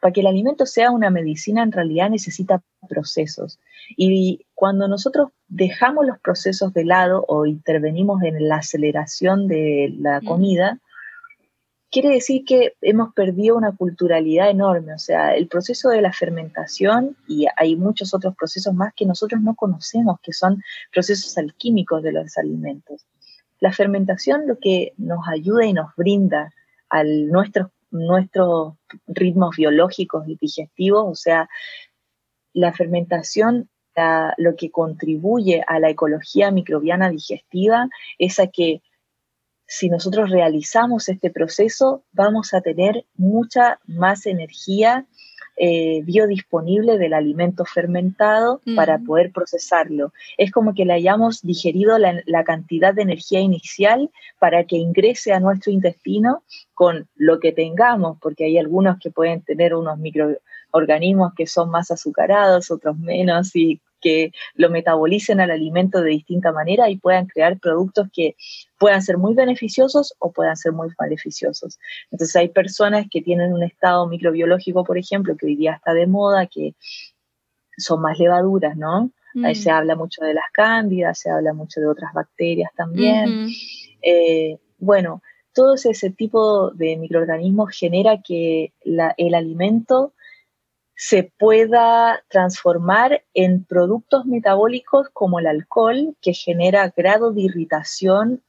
[0.00, 3.60] para que el alimento sea una medicina en realidad necesita procesos.
[3.96, 10.20] Y cuando nosotros dejamos los procesos de lado o intervenimos en la aceleración de la
[10.20, 10.78] comida,
[11.90, 14.94] quiere decir que hemos perdido una culturalidad enorme.
[14.94, 19.40] O sea, el proceso de la fermentación, y hay muchos otros procesos más que nosotros
[19.40, 23.06] no conocemos, que son procesos alquímicos de los alimentos.
[23.60, 26.50] La fermentación lo que nos ayuda y nos brinda
[26.88, 28.74] a nuestros nuestros
[29.06, 31.48] ritmos biológicos y digestivos, o sea,
[32.54, 33.68] la fermentación
[34.38, 38.82] lo que contribuye a la ecología microbiana digestiva es a que
[39.66, 45.06] si nosotros realizamos este proceso, vamos a tener mucha más energía
[45.56, 50.12] eh, biodisponible del alimento fermentado para poder procesarlo.
[50.38, 55.40] Es como que le hayamos digerido la, cantidad de energía inicial para que ingrese a
[55.40, 59.98] nuestro intestino con lo que tengamos, porque hay algunos que pueden tener unos
[60.72, 66.50] microorganismos que son más azucarados, otros menos, y que lo metabolicen al alimento de distinta
[66.50, 68.34] manera y puedan crear productos que
[68.78, 71.78] puedan ser muy beneficiosos o puedan ser muy maleficiosos.
[72.10, 76.06] Entonces hay personas que tienen un estado microbiológico, por ejemplo, que hoy día está de
[76.06, 76.74] moda, que
[77.78, 79.12] son más levaduras, ¿no?
[79.44, 79.74] Ahí se mm.
[79.74, 83.48] habla mucho de las cándidas, se habla mucho de otras bacterias también.
[84.02, 85.22] Eh, bueno,
[85.54, 90.12] todo ese tipo de microorganismos genera que el alimento
[91.04, 98.40] se pueda transformar en productos metabólicos como el alcohol, que genera grado de irritación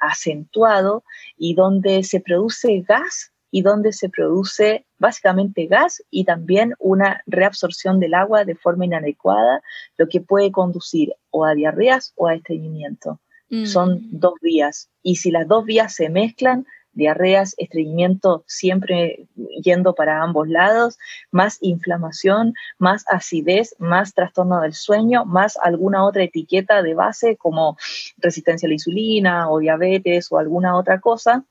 [0.00, 1.04] acentuado
[1.38, 8.00] y donde se produce gas y donde se produce básicamente gas y también una reabsorción
[8.00, 9.62] del agua de forma inadecuada,
[9.96, 13.20] lo que puede conducir o a diarreas o a estreñimiento.
[13.66, 14.08] Son mm.
[14.18, 14.90] dos vías.
[15.00, 19.26] Y si las dos vías se mezclan, diarreas, estreñimiento siempre
[19.62, 20.98] yendo para ambos lados,
[21.30, 27.76] más inflamación, más acidez, más trastorno del sueño, más alguna otra etiqueta de base como
[28.18, 31.44] resistencia a la insulina o diabetes o alguna otra cosa.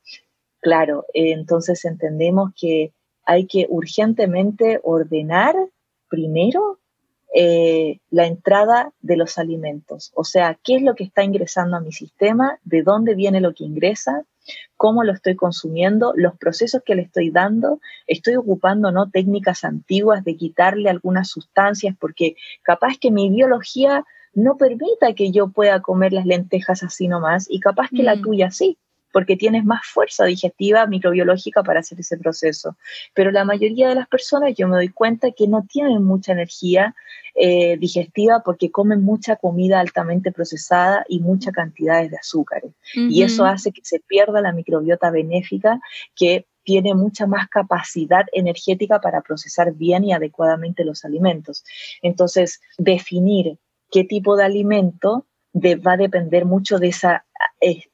[0.61, 2.93] Claro, entonces entendemos que
[3.25, 5.55] hay que urgentemente ordenar
[6.09, 6.79] primero
[7.35, 11.79] eh, la entrada de los alimentos, o sea, qué es lo que está ingresando a
[11.79, 14.23] mi sistema, de dónde viene lo que ingresa,
[14.77, 20.23] cómo lo estoy consumiendo, los procesos que le estoy dando, estoy ocupando no técnicas antiguas
[20.23, 26.11] de quitarle algunas sustancias porque capaz que mi biología no permita que yo pueda comer
[26.11, 28.21] las lentejas así nomás y capaz que la mm.
[28.21, 28.77] tuya sí
[29.13, 32.75] porque tienes más fuerza digestiva microbiológica para hacer ese proceso.
[33.13, 36.95] Pero la mayoría de las personas yo me doy cuenta que no tienen mucha energía
[37.35, 42.71] eh, digestiva porque comen mucha comida altamente procesada y muchas cantidades de azúcares.
[42.93, 45.79] Y eso hace que se pierda la microbiota benéfica
[46.15, 51.63] que tiene mucha más capacidad energética para procesar bien y adecuadamente los alimentos.
[52.01, 53.57] Entonces, definir
[53.91, 57.25] qué tipo de alimento va a depender mucho de esa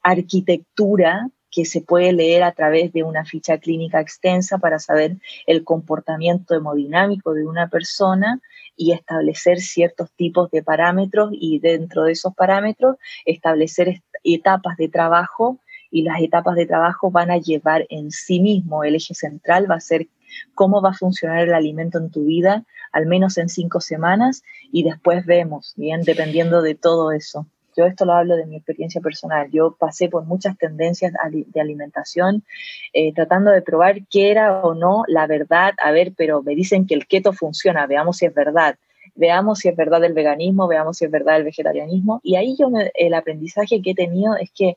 [0.02, 5.64] arquitectura que se puede leer a través de una ficha clínica extensa para saber el
[5.64, 8.40] comportamiento hemodinámico de una persona
[8.76, 15.58] y establecer ciertos tipos de parámetros y dentro de esos parámetros establecer etapas de trabajo
[15.90, 19.74] y las etapas de trabajo van a llevar en sí mismo el eje central va
[19.74, 20.06] a ser
[20.54, 24.82] cómo va a funcionar el alimento en tu vida al menos en cinco semanas y
[24.82, 27.46] después vemos, bien, dependiendo de todo eso.
[27.80, 29.50] Yo esto lo hablo de mi experiencia personal.
[29.50, 32.44] Yo pasé por muchas tendencias de alimentación,
[32.92, 35.72] eh, tratando de probar qué era o no la verdad.
[35.82, 38.76] A ver, pero me dicen que el keto funciona, veamos si es verdad.
[39.14, 42.20] Veamos si es verdad el veganismo, veamos si es verdad el vegetarianismo.
[42.22, 44.76] Y ahí yo el aprendizaje que he tenido es que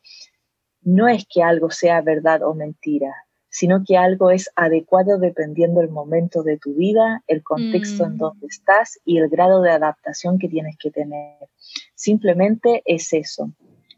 [0.81, 3.13] no es que algo sea verdad o mentira,
[3.53, 8.17] sino que algo es adecuado dependiendo del momento de tu vida, el contexto en mm.
[8.17, 11.37] donde estás y el grado de adaptación que tienes que tener.
[11.93, 13.51] Simplemente es eso.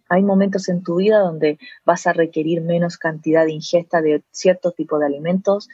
[0.10, 4.74] Hay momentos en tu vida donde vas a requerir menos cantidad de ingesta de cierto
[4.74, 5.70] tipo de alimentos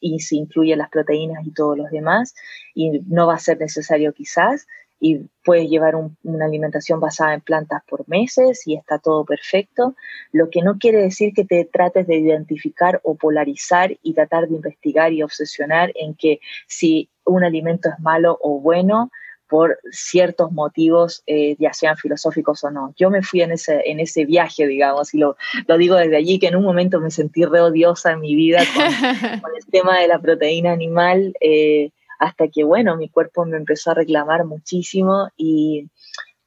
[0.00, 2.34] y se incluye las proteínas y todos los demás
[2.72, 4.68] y no va a ser necesario quizás
[5.00, 9.94] y puedes llevar una alimentación basada en plantas por meses y está todo perfecto,
[10.32, 14.54] lo que no quiere decir que te trates de identificar o polarizar y tratar de
[14.54, 19.10] investigar y obsesionar en que si un alimento es malo o bueno
[19.48, 22.94] por ciertos motivos, eh, ya sean filosóficos o no.
[22.96, 26.38] Yo me fui en ese, en ese viaje, digamos, y lo, lo digo desde allí,
[26.38, 28.84] que en un momento me sentí re odiosa en mi vida con,
[29.56, 31.34] el tema de la proteína animal.
[31.40, 35.88] Eh, hasta que, bueno, mi cuerpo me empezó a reclamar muchísimo y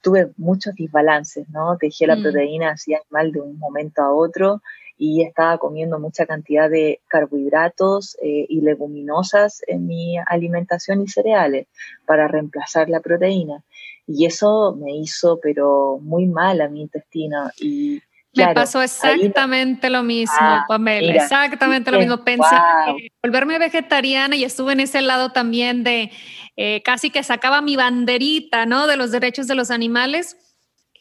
[0.02, 1.78] tuve muchos desbalances, ¿no?
[1.78, 2.22] Dejé la mm.
[2.22, 4.62] proteína así mal de un momento a otro
[4.98, 11.68] y estaba comiendo mucha cantidad de carbohidratos eh, y leguminosas en mi alimentación y cereales
[12.06, 13.64] para reemplazar la proteína.
[14.08, 18.02] Y eso me hizo, pero muy mal a mi intestino y
[18.38, 22.24] me pasó exactamente lo mismo, ah, Pamela, exactamente lo mismo.
[22.24, 22.56] Pensé
[23.24, 26.12] volverme vegetariana y estuve en ese lado también de
[26.56, 28.88] eh, casi que sacaba mi banderita, ¿no?
[28.88, 30.38] De los derechos de los animales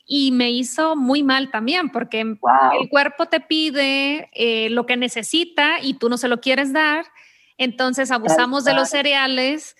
[0.07, 5.81] y me hizo muy mal también porque el cuerpo te pide eh, lo que necesita
[5.83, 7.07] y tú no se lo quieres dar,
[7.59, 9.77] entonces abusamos de los cereales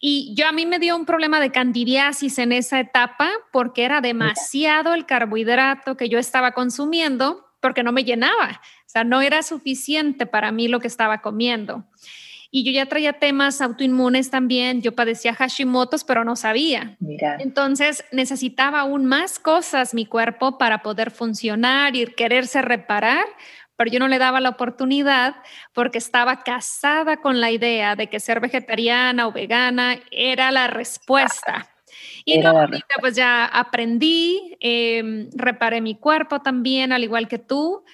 [0.00, 4.00] y yo a mí me dio un problema de candidiasis en esa etapa porque era
[4.00, 8.60] demasiado el carbohidrato que yo estaba consumiendo porque no me llenaba.
[8.86, 11.84] O sea, no era suficiente para mí lo que estaba comiendo.
[12.50, 16.96] Y yo ya traía temas autoinmunes también, yo padecía Hashimoto's, pero no sabía.
[16.98, 17.36] Mira.
[17.40, 23.26] Entonces necesitaba aún más cosas mi cuerpo para poder funcionar y quererse reparar,
[23.78, 25.36] pero yo no le daba la oportunidad
[25.72, 31.70] porque estaba casada con la idea de que ser vegetariana o vegana era la respuesta.
[32.24, 37.84] Y no, ahorita pues ya aprendí, eh, reparé mi cuerpo también, al igual que tú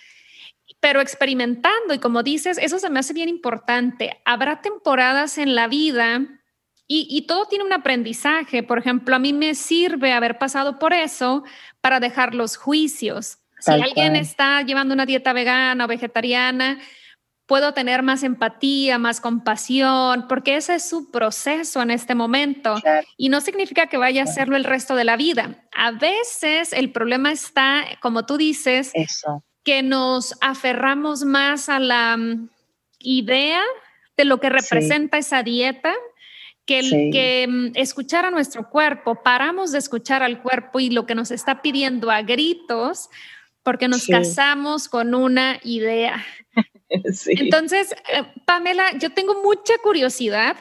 [0.80, 4.20] pero experimentando y como dices, eso se me hace bien importante.
[4.26, 6.20] Habrá temporadas en la vida
[6.86, 8.62] y, todo tiene un aprendizaje.
[8.62, 11.42] Por ejemplo, a mí me sirve haber pasado por eso
[11.80, 13.38] para dejar los juicios.
[13.64, 16.78] Si alguien está llevando una dieta vegana o vegetariana,
[17.46, 22.76] puedo tener más empatía, más compasión, porque ese es su proceso en este momento.
[23.16, 25.64] Y no significa que vaya a hacerlo el resto de la vida.
[25.74, 29.44] A veces el problema está, como tú dices, Eso.
[29.62, 32.48] que nos aferramos más a la mm,
[33.00, 33.60] idea
[34.16, 35.92] de lo que representa esa dieta
[36.66, 41.04] que el que mm, escuchar a nuestro cuerpo, paramos de escuchar al cuerpo y lo
[41.04, 43.10] que nos está pidiendo a gritos
[43.64, 46.24] porque nos casamos con una idea.
[46.88, 50.56] Entonces, eh, Pamela, yo tengo mucha curiosidad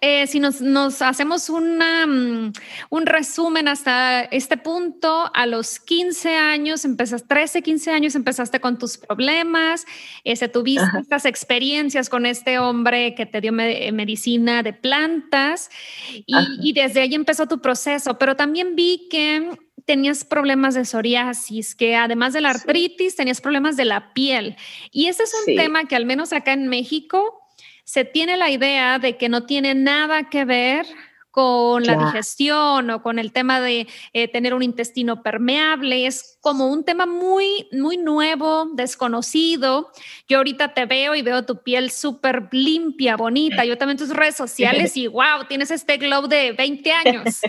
[0.00, 0.60] eh, si nos,
[1.00, 2.52] hacemos una, mm,
[2.90, 8.78] un resumen hasta este punto, a los 15 años, empezaste, 13, 15 años, empezaste con
[8.78, 9.86] tus problemas,
[10.22, 15.70] ese, tuviste estas experiencias con este hombre que te dio medicina de plantas
[16.10, 21.74] y, y desde ahí empezó tu proceso, pero también vi que tenías problemas de psoriasis,
[21.74, 24.56] que además de la artritis tenías problemas de la piel.
[24.90, 27.40] Y ese es un tema que al menos acá en México
[27.84, 30.86] se tiene la idea de que no tiene nada que ver
[31.34, 36.06] con la digestión o con el tema de eh, tener un intestino permeable.
[36.06, 39.90] Es como un tema muy, muy nuevo, desconocido.
[40.28, 43.64] Yo ahorita te veo y veo tu piel súper limpia, bonita.
[43.64, 47.40] Yo también tus redes sociales y wow, tienes este glow de 20 años.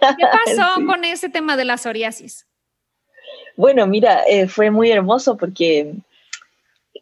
[0.00, 0.24] ¿Qué
[0.56, 2.46] pasó con ese tema de la psoriasis?
[3.56, 5.94] Bueno, mira, eh, fue muy hermoso porque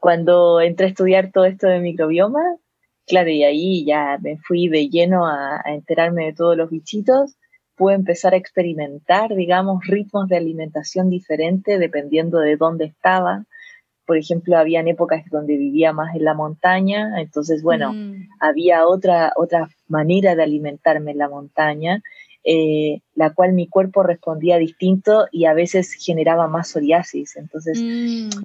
[0.01, 2.43] cuando entré a estudiar todo esto de microbioma,
[3.07, 7.37] claro, y ahí ya me fui de lleno a, enterarme de todos los bichitos,
[7.77, 13.45] pude empezar a experimentar, digamos, ritmos de alimentación diferentes dependiendo de dónde estaba.
[14.07, 18.29] Por ejemplo, habían épocas donde vivía más en la montaña, entonces, bueno, mm.
[18.39, 22.03] había otra, otra manera de alimentarme en la montaña,
[22.45, 27.37] eh, la cual mi cuerpo respondía distinto y a veces generaba más psoriasis.
[27.37, 28.43] Entonces, mm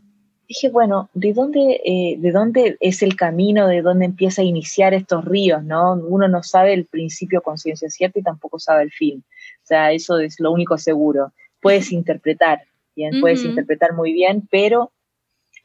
[0.50, 4.96] dije, bueno, ¿de dónde, eh, ¿de dónde es el camino, de dónde empieza a iniciar
[4.96, 5.94] estos ríos, no?
[5.94, 9.24] Uno no sabe el principio con ciencia cierta y tampoco sabe el fin.
[9.64, 11.34] O sea, eso es lo único seguro.
[11.62, 12.64] Puedes interpretar,
[12.96, 14.92] bien, puedes interpretar muy bien, pero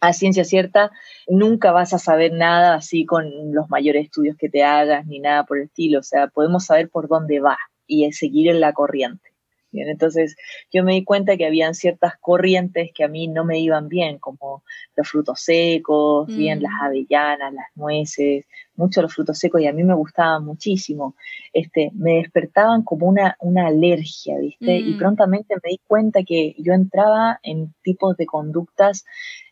[0.01, 0.91] a ciencia cierta
[1.27, 5.45] nunca vas a saber nada así con los mayores estudios que te hagas ni nada
[5.45, 6.01] por el estilo.
[6.01, 7.57] O sea, podemos saber por dónde va
[7.87, 9.35] y seguir en la corriente
[9.83, 10.37] entonces
[10.73, 14.19] yo me di cuenta que habían ciertas corrientes que a mí no me iban bien,
[14.19, 14.63] como
[14.97, 16.85] los frutos secos, bien las mm.
[16.85, 21.17] avellanas, las nueces, muchos los frutos secos y a mí me gustaban muchísimo.
[21.53, 24.79] Este, me despertaban como una, una alergia, ¿viste?
[24.79, 24.99] Y mm.
[24.99, 29.05] prontamente me di cuenta que yo entraba en tipos de conductas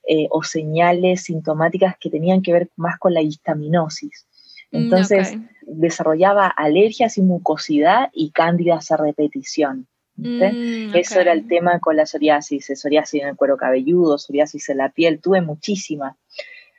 [0.06, 4.26] eh, o señales sintomáticas que tenían que ver más con la histaminosis.
[4.72, 9.86] Mm, entonces desarrollaba alergias y mucosidad y cándidas a repetición.
[10.16, 14.78] Mm, Eso era el tema con la psoriasis, psoriasis en el cuero cabelludo, psoriasis en
[14.78, 16.16] la piel, tuve muchísimas.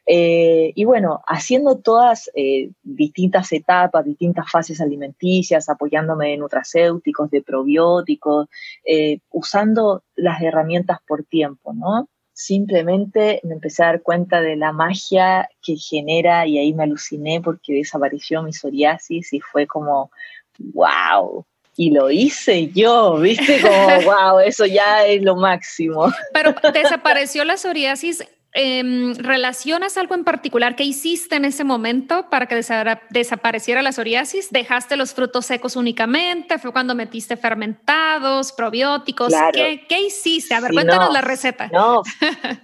[0.05, 7.41] Eh, y bueno, haciendo todas eh, distintas etapas, distintas fases alimenticias, apoyándome de nutracéuticos, de
[7.41, 8.47] probióticos,
[8.85, 12.09] eh, usando las herramientas por tiempo, ¿no?
[12.34, 17.41] Simplemente me empecé a dar cuenta de la magia que genera y ahí me aluciné
[17.41, 20.11] porque desapareció mi psoriasis y fue como,
[20.57, 23.61] wow, y lo hice yo, ¿viste?
[23.61, 26.11] Como, wow, eso ya es lo máximo.
[26.34, 28.23] Pero desapareció la psoriasis.
[28.55, 32.61] Em, ¿Relacionas algo en particular que hiciste en ese momento para que
[33.09, 34.51] desapareciera la psoriasis?
[34.51, 36.59] ¿Dejaste los frutos secos únicamente?
[36.59, 39.33] ¿Fue cuando metiste fermentados, probióticos?
[39.53, 40.53] ¿Qué, ¿Qué, hiciste?
[40.53, 41.67] A ver, cuéntanos la receta.
[41.73, 42.03] No,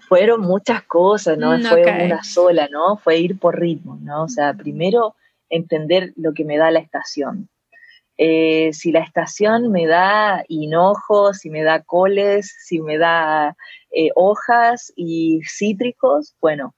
[0.07, 2.97] fueron muchas cosas, no fue una sola, ¿no?
[2.97, 4.23] Fue ir por ritmo, ¿no?
[4.23, 5.15] O sea, primero
[5.49, 7.49] entender lo que me da la estación
[8.21, 13.55] eh, si la estación me da hinojos, si me da coles, si me da
[13.91, 16.75] eh, hojas y cítricos, bueno,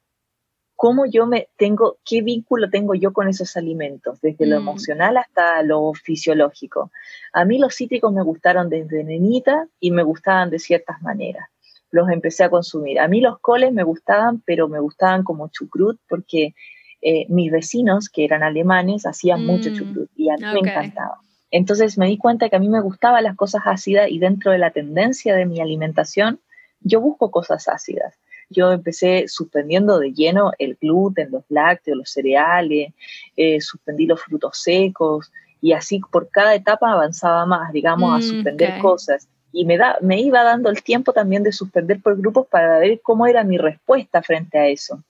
[0.75, 4.61] ¿cómo yo me tengo, qué vínculo tengo yo con esos alimentos, desde lo mm.
[4.61, 6.91] emocional hasta lo fisiológico?
[7.33, 11.47] A mí los cítricos me gustaron desde nenita y me gustaban de ciertas maneras.
[11.89, 12.99] los empecé a consumir.
[12.99, 16.53] A mí los coles me gustaban, pero me gustaban como chucrut porque
[17.01, 21.17] eh, mis vecinos, que eran alemanes, hacían mucho mm, chucrut y a mí me encantaba.
[21.51, 24.57] Entonces me di cuenta que a mí me gustaban las cosas ácidas y dentro de
[24.57, 26.39] la tendencia de mi alimentación,
[26.79, 28.15] yo busco cosas ácidas.
[28.49, 32.93] Yo empecé suspendiendo de lleno el gluten, los lácteos, los cereales,
[33.37, 35.31] eh, suspendí los frutos secos
[35.61, 39.97] y así por cada etapa avanzaba más, digamos, a mm, suspender cosas y me, da,
[40.01, 43.57] me iba dando el tiempo también de suspender por grupos para ver cómo era mi
[43.57, 45.03] respuesta frente a eso.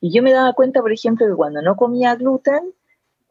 [0.00, 2.72] Y yo me daba cuenta, por ejemplo, que cuando no comía gluten,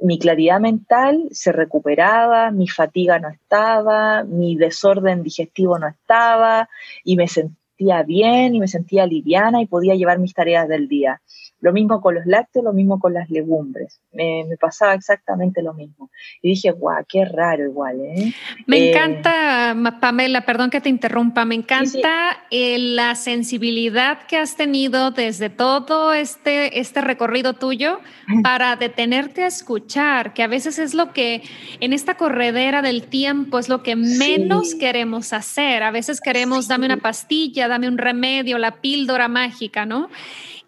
[0.03, 6.69] mi claridad mental se recuperaba, mi fatiga no estaba, mi desorden digestivo no estaba
[7.05, 7.62] y me sentía
[8.05, 11.21] bien y me sentía liviana y podía llevar mis tareas del día.
[11.59, 14.01] Lo mismo con los lácteos, lo mismo con las legumbres.
[14.11, 16.09] Me, pasaba exactamente lo mismo.
[16.41, 18.33] Y dije, guau, qué raro igual, ¿eh?
[18.67, 24.57] Me eh, encanta, Pamela, perdón que te interrumpa, me encanta eh, la sensibilidad que has
[24.57, 27.99] tenido desde todo este, este recorrido tuyo
[28.43, 31.43] para detenerte a escuchar, que a veces es lo que
[31.79, 35.83] en esta corredera del tiempo es lo que menos queremos hacer.
[35.83, 40.09] A veces queremos, dame una pastilla, dame un remedio, la píldora mágica, ¿no?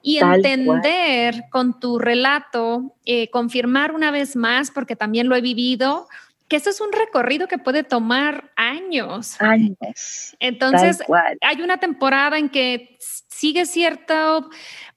[0.08, 6.08] y entender con tu relato, eh, confirmar una vez más, porque también lo he vivido,
[6.48, 9.42] que esto es un recorrido que puede tomar años.
[9.42, 10.36] Años.
[10.40, 11.00] Entonces,
[11.42, 14.52] hay una temporada en que sigue cierto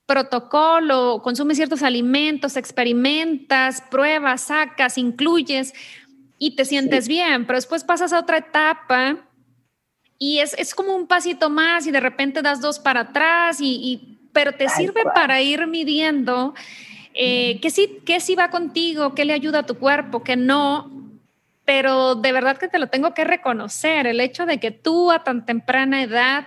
[0.04, 5.72] protocolo, consumes ciertos alimentos, experimentas, pruebas, sacas, incluyes
[6.38, 9.27] y te sientes bien, pero después pasas a otra etapa
[10.18, 13.74] y es, es, como un pasito más y de repente das dos para atrás y,
[13.74, 16.54] y pero te sirve para ir midiendo
[17.20, 20.90] eh, qué sí, qué sí va contigo, qué le ayuda a tu cuerpo, qué no.
[21.64, 25.24] Pero de verdad que te lo tengo que reconocer, el hecho de que tú a
[25.24, 26.46] tan temprana edad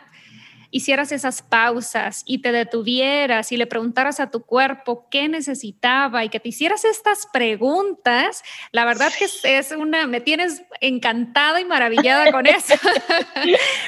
[0.72, 6.30] hicieras esas pausas y te detuvieras y le preguntaras a tu cuerpo qué necesitaba y
[6.30, 9.26] que te hicieras estas preguntas, la verdad que
[9.58, 12.74] es una, me tienes encantada y maravillada con eso.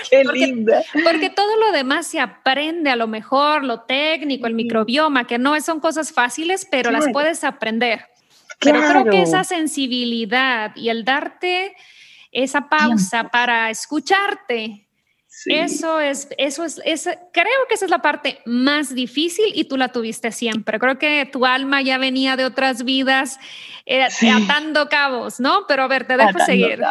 [0.09, 0.83] qué linda.
[1.03, 5.59] Porque todo lo demás se aprende a lo mejor, lo técnico, el microbioma, que no
[5.61, 8.07] son cosas fáciles, pero las puedes aprender.
[8.59, 11.75] Pero creo que esa sensibilidad y el darte
[12.31, 14.87] esa pausa para escucharte
[15.45, 19.91] eso es, eso es, creo que esa es la parte más difícil y tú la
[19.91, 20.79] tuviste siempre.
[20.79, 23.39] Creo que tu alma ya venía de otras vidas
[23.85, 25.65] eh, atando cabos, ¿no?
[25.67, 26.81] Pero a ver, te dejo seguir.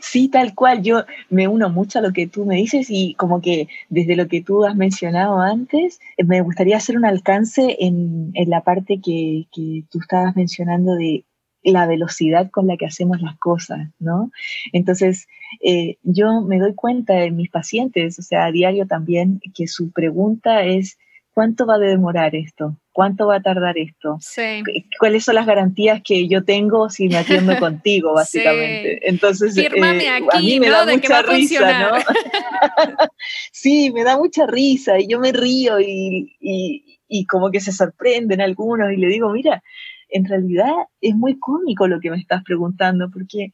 [0.00, 0.82] Sí, tal cual.
[0.82, 4.28] Yo me uno mucho a lo que tú me dices y como que desde lo
[4.28, 9.84] que tú has mencionado antes, me gustaría hacer un alcance en, la parte que, que
[9.90, 11.24] tú estabas mencionando de
[11.70, 14.30] la velocidad con la que hacemos las cosas, ¿no?
[14.72, 15.26] Entonces,
[15.62, 19.90] eh, yo me doy cuenta de mis pacientes, o sea, a diario también, que su
[19.90, 20.98] pregunta es,
[21.32, 22.76] ¿cuánto va a demorar esto?
[22.92, 24.18] ¿Cuánto va a tardar esto?
[24.20, 24.62] Sí.
[24.98, 29.08] ¿Cuáles son las garantías que yo tengo si me atiendo contigo, básicamente?
[29.08, 31.96] Entonces, eh, aquí, a mí me da mucha risa, ¿no?
[33.52, 37.72] sí, me da mucha risa y yo me río y, y, y como que se
[37.72, 39.62] sorprenden algunos y le digo, mira,
[40.08, 43.52] en realidad es muy cómico lo que me estás preguntando, porque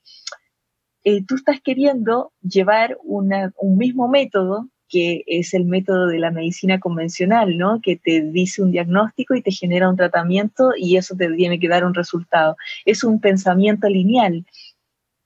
[1.05, 6.79] eh, tú estás queriendo llevar un mismo método que es el método de la medicina
[6.79, 7.81] convencional, ¿no?
[7.83, 11.69] Que te dice un diagnóstico y te genera un tratamiento y eso te tiene que
[11.69, 12.57] dar un resultado.
[12.85, 14.47] Es un pensamiento lineal.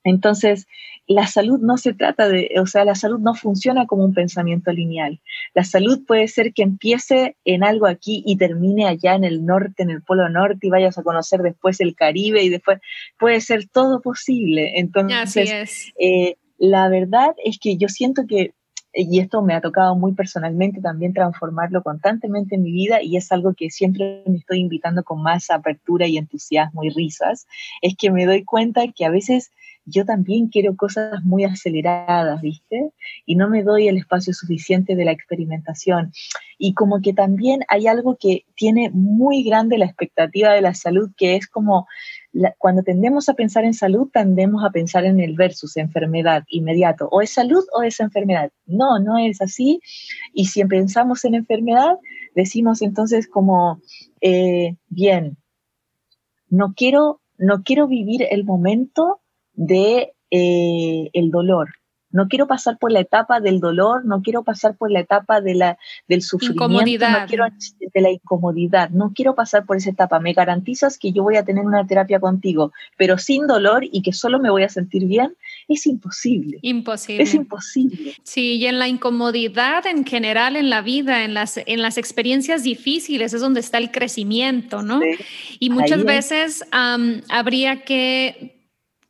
[0.09, 0.67] Entonces,
[1.07, 4.71] la salud no se trata de, o sea, la salud no funciona como un pensamiento
[4.73, 5.21] lineal.
[5.55, 9.83] La salud puede ser que empiece en algo aquí y termine allá en el norte,
[9.83, 12.81] en el polo norte y vayas a conocer después el Caribe y después
[13.19, 14.79] puede ser todo posible.
[14.79, 18.53] Entonces, eh, la verdad es que yo siento que
[18.93, 23.31] y esto me ha tocado muy personalmente también transformarlo constantemente en mi vida y es
[23.33, 27.47] algo que siempre me estoy invitando con más apertura y entusiasmo y risas,
[27.83, 29.53] es que me doy cuenta que a veces
[29.91, 32.91] yo también quiero cosas muy aceleradas, ¿viste?
[33.25, 36.13] Y no me doy el espacio suficiente de la experimentación.
[36.59, 41.11] Y como que también hay algo que tiene muy grande la expectativa de la salud,
[41.17, 41.87] que es como
[42.59, 47.09] cuando tendemos a pensar en salud, tendemos a pensar en el versus, enfermedad, inmediato.
[47.11, 48.51] O es salud o es enfermedad.
[48.67, 49.81] No, no es así.
[50.35, 51.97] Y si pensamos en enfermedad,
[52.35, 53.81] decimos entonces como,
[54.21, 55.39] eh, bien,
[56.49, 59.21] no quiero, no quiero vivir el momento
[59.55, 61.78] de eh, el dolor.
[62.11, 65.55] No quiero pasar por la etapa del dolor, no quiero pasar por la etapa de
[65.55, 65.79] la,
[66.09, 67.47] del sufrimiento, no quiero,
[67.79, 68.91] desde la incomodidad.
[68.91, 70.19] No quiero pasar por esa etapa.
[70.19, 74.13] Me garantizas que yo voy a tener una terapia contigo, pero sin dolor y que
[74.13, 75.37] solo me voy a sentir bien.
[75.69, 76.59] Es imposible.
[76.63, 77.23] Imposible.
[77.23, 78.15] Es imposible.
[78.23, 82.63] Sí, y en la incomodidad en general en la vida, en las, en las experiencias
[82.63, 85.01] difíciles, es donde está el crecimiento, ¿no?
[85.59, 88.59] y muchas veces habría que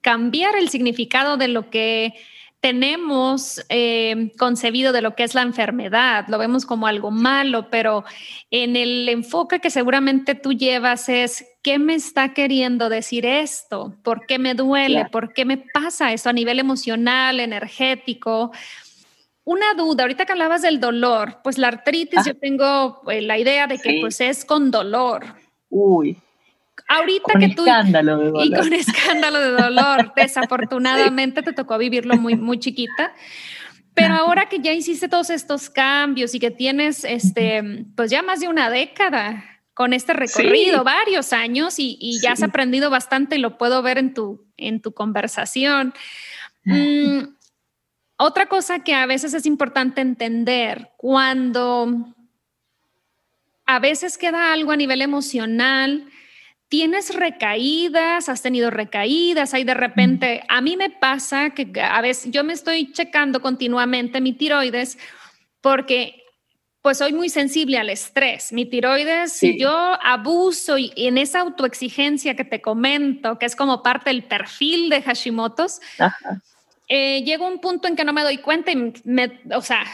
[0.01, 2.15] cambiar el significado de lo que
[2.61, 8.05] tenemos eh, concebido de lo que es la enfermedad, lo vemos como algo malo, pero
[8.51, 13.95] en el enfoque que seguramente tú llevas es, ¿qué me está queriendo decir esto?
[14.03, 15.07] ¿Por qué me duele?
[15.07, 18.51] ¿Por qué me pasa eso a nivel emocional, energético?
[19.45, 23.69] Una duda, ahorita que hablabas del dolor, pues la artritis, yo tengo eh, la idea
[23.69, 25.25] de que pues es con dolor.
[25.71, 26.19] Uy,
[26.89, 28.47] ahorita con que tú escándalo de dolor.
[28.47, 33.15] y con escándalo de dolor, desafortunadamente te tocó vivirlo muy muy chiquita.
[33.95, 38.41] Pero ahora que ya hiciste todos estos cambios y que tienes este pues ya más
[38.41, 43.59] de una década con este recorrido, varios años y, ya has aprendido bastante y lo
[43.59, 45.95] puedo ver en tu en tu conversación.
[46.65, 47.21] Mm,
[48.17, 52.15] otra cosa que a veces es importante entender cuando
[53.67, 56.09] a veces queda algo a nivel emocional
[56.69, 58.29] ¿Tienes recaídas?
[58.29, 59.55] ¿Has tenido recaídas?
[59.55, 64.21] Hay de repente, a mí me pasa que a veces yo me estoy checando continuamente
[64.21, 64.99] mi tiroides
[65.63, 66.23] porque
[66.83, 68.53] pues soy muy sensible al estrés.
[68.53, 73.83] Mi tiroides, si yo abuso y, en esa autoexigencia que te comento, que es como
[73.83, 75.81] parte del perfil de Hashimoto's,
[76.89, 79.85] eh, llego a un punto en que no me doy cuenta y me, o sea,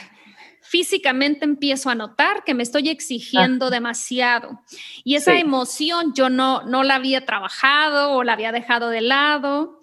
[0.75, 4.61] físicamente empiezo a notar que me estoy exigiendo demasiado.
[5.05, 9.79] Y esa emoción yo no, no la había trabajado o la había dejado de lado.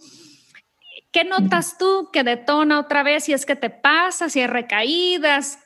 [1.14, 3.24] ¿Qué notas tú que detona otra vez?
[3.24, 5.60] Si es que te pasa, si hay recaídas,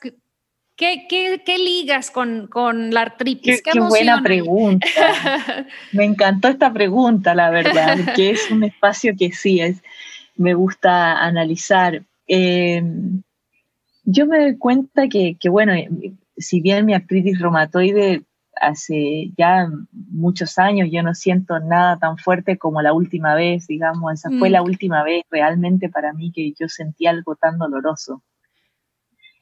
[0.76, 3.62] ¿Qué, qué, ligas con, con, la artritis?
[3.62, 4.86] Qué, buena pregunta.
[5.92, 9.82] me encantó esta pregunta, la verdad, que es un espacio que sí es,
[10.36, 12.02] me gusta analizar.
[12.28, 12.82] Eh,
[14.06, 18.22] yo me doy cuenta que, bueno, eh, si bien mi artritis reumatoide
[18.58, 24.14] hace ya muchos años, yo no siento nada tan fuerte como la última vez, digamos,
[24.14, 24.64] esa fue la mm.
[24.64, 28.22] última vez realmente para mí que yo sentí algo tan doloroso.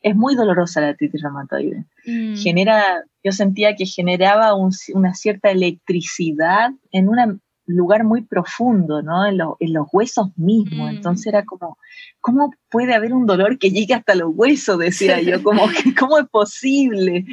[0.01, 1.85] Es muy dolorosa la artritis reumatoide.
[2.07, 2.35] Mm.
[2.37, 9.27] Genera, yo sentía que generaba una cierta electricidad en una lugar muy profundo, ¿no?
[9.27, 10.93] En, los huesos mismos.
[10.93, 10.97] Mm.
[10.97, 11.79] Entonces era como,
[12.21, 14.79] ¿cómo puede haber un dolor que llegue hasta los huesos?
[14.79, 15.63] Decía yo, como,
[15.99, 17.25] ¿cómo es posible?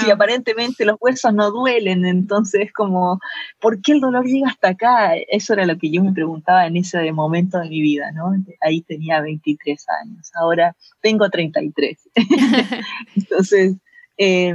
[0.00, 3.18] Si aparentemente los huesos no duelen, entonces como,
[3.60, 5.14] ¿por qué el dolor llega hasta acá?
[5.28, 8.32] Eso era lo que yo me preguntaba en ese momento de mi vida, ¿no?
[8.60, 11.98] Ahí tenía 23 años, ahora tengo 33.
[13.16, 13.76] entonces,
[14.18, 14.54] eh,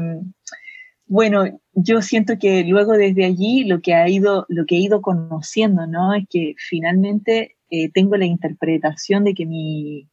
[1.08, 5.02] bueno, yo siento que luego desde allí lo que ha ido, lo que he ido
[5.02, 6.14] conociendo, ¿no?
[6.14, 10.08] Es que finalmente eh, tengo la interpretación de que mi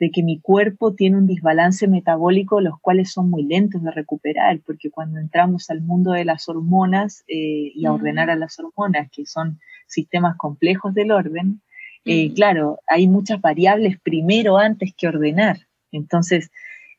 [0.00, 4.60] de que mi cuerpo tiene un desbalance metabólico, los cuales son muy lentos de recuperar,
[4.64, 9.10] porque cuando entramos al mundo de las hormonas eh, y a ordenar a las hormonas,
[9.10, 9.58] que son
[9.88, 11.62] sistemas complejos del orden,
[12.04, 15.66] eh, claro, hay muchas variables primero antes que ordenar.
[15.90, 16.52] Entonces,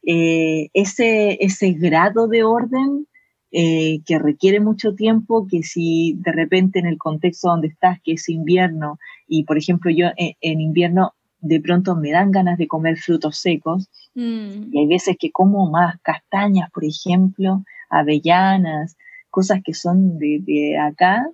[0.03, 3.07] ese, ese grado de orden
[3.51, 8.13] eh, que requiere mucho tiempo, que si de repente en el contexto donde estás, que
[8.13, 12.67] es invierno, y por ejemplo yo eh, en, invierno de pronto me dan ganas de
[12.67, 14.71] comer frutos secos, mm.
[14.71, 18.95] y hay veces que como más castañas, por ejemplo, avellanas,
[19.31, 21.27] cosas que son de, acá,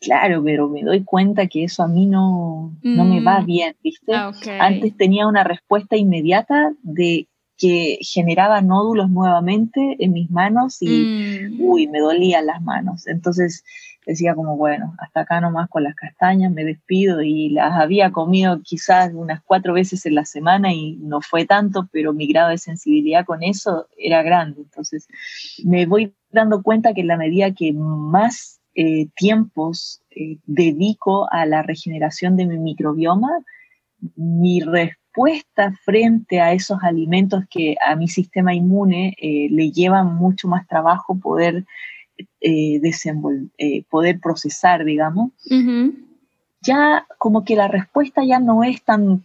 [0.00, 3.46] claro, pero me doy cuenta que eso a mí no, no me va mm.
[3.46, 4.14] bien, ¿viste?
[4.14, 11.50] Ah, Antes tenía una respuesta inmediata de que generaba nódulos nuevamente en mis manos y,
[11.50, 11.60] mm.
[11.60, 13.06] uy, me dolían las manos.
[13.06, 13.64] Entonces
[14.06, 18.60] decía como, bueno, hasta acá nomás con las castañas, me despido y las había comido
[18.62, 22.58] quizás unas cuatro veces en la semana y no fue tanto, pero mi grado de
[22.58, 24.62] sensibilidad con eso era grande.
[24.62, 25.06] Entonces
[25.64, 31.46] me voy dando cuenta que en la medida que más eh, tiempos eh, dedico a
[31.46, 33.30] la regeneración de mi microbioma,
[34.16, 35.03] mi respuesta
[35.84, 41.16] frente a esos alimentos que a mi sistema inmune eh, le llevan mucho más trabajo
[41.16, 41.64] poder,
[42.40, 42.80] eh,
[43.58, 45.30] eh, poder procesar, digamos,
[46.62, 49.22] ya como que la respuesta ya no es tan,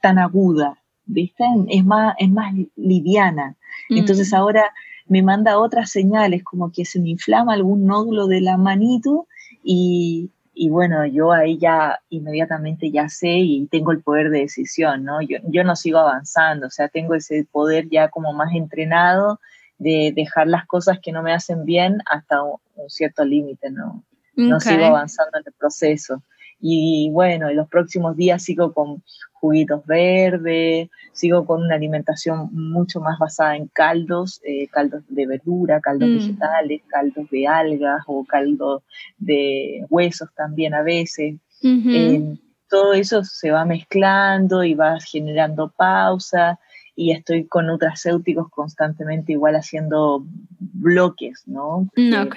[0.00, 1.44] tan aguda, ¿viste?
[1.68, 3.56] Es más, es más liviana.
[3.88, 4.72] Entonces ahora
[5.06, 9.26] me manda otras señales, como que se me inflama algún nódulo de la manito
[9.62, 15.04] y, y bueno, yo ahí ya inmediatamente ya sé y tengo el poder de decisión,
[15.04, 15.20] ¿no?
[15.20, 19.40] Yo, yo no sigo avanzando, o sea, tengo ese poder ya como más entrenado
[19.78, 24.04] de dejar las cosas que no me hacen bien hasta un, cierto límite, ¿no?
[24.36, 26.22] No sigo avanzando en el proceso.
[26.60, 29.02] Y bueno, en los próximos días sigo con
[29.34, 35.80] juguitos verdes, sigo con una alimentación mucho más basada en caldos, eh, caldos de verdura,
[35.80, 36.14] caldos mm.
[36.14, 38.82] vegetales, caldos de algas o caldos
[39.18, 41.36] de huesos también a veces.
[41.62, 42.36] Eh,
[42.68, 46.58] todo eso se va mezclando y va generando pausa
[46.96, 50.24] y estoy con nutracéuticos constantemente igual haciendo
[50.58, 51.88] bloques, ¿no?
[51.96, 52.36] Mm, ok.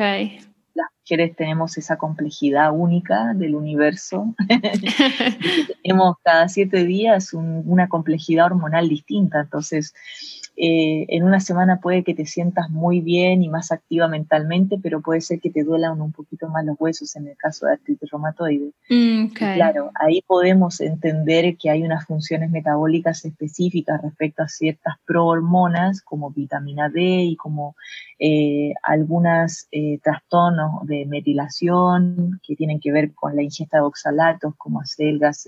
[1.10, 4.36] Mujeres tenemos esa complejidad única del universo.
[5.82, 9.94] tenemos cada siete días una complejidad hormonal distinta, entonces
[10.60, 15.02] eh, en una semana puede que te sientas muy bien y más activa mentalmente, pero
[15.02, 18.10] puede ser que te duelan un poquito más los huesos en el caso de artritis
[18.10, 18.72] reumatoide.
[18.90, 26.02] Mm, claro, ahí podemos entender que hay unas funciones metabólicas específicas respecto a ciertas prohormonas
[26.02, 27.76] como vitamina D y como
[28.18, 34.56] eh, algunos eh, trastornos de metilación que tienen que ver con la ingesta de oxalatos
[34.58, 35.46] como acelgas,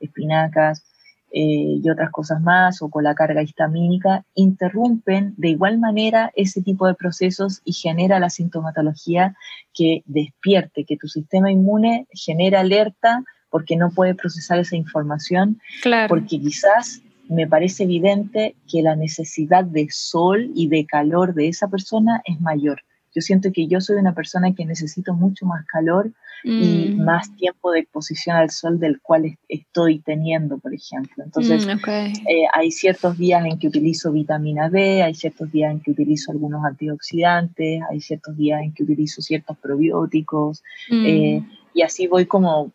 [0.00, 0.84] espinacas
[1.30, 6.62] eh, y otras cosas más, o con la carga histamínica, interrumpen de igual manera ese
[6.62, 9.36] tipo de procesos y genera la sintomatología
[9.74, 15.60] que despierte, que tu sistema inmune genera alerta porque no puede procesar esa información,
[16.08, 21.68] porque quizás me parece evidente que la necesidad de sol y de calor de esa
[21.68, 22.82] persona es mayor.
[23.18, 26.12] Yo siento que yo soy una persona que necesito mucho más calor
[26.44, 27.04] y mm.
[27.04, 31.24] más tiempo de exposición al sol del cual estoy teniendo, por ejemplo.
[31.24, 35.80] Entonces, mm, eh, hay ciertos días en que utilizo vitamina D, hay ciertos días en
[35.80, 40.62] que utilizo algunos antioxidantes, hay ciertos días en que utilizo ciertos probióticos,
[40.92, 41.50] eh, mm.
[41.74, 42.70] y así voy como,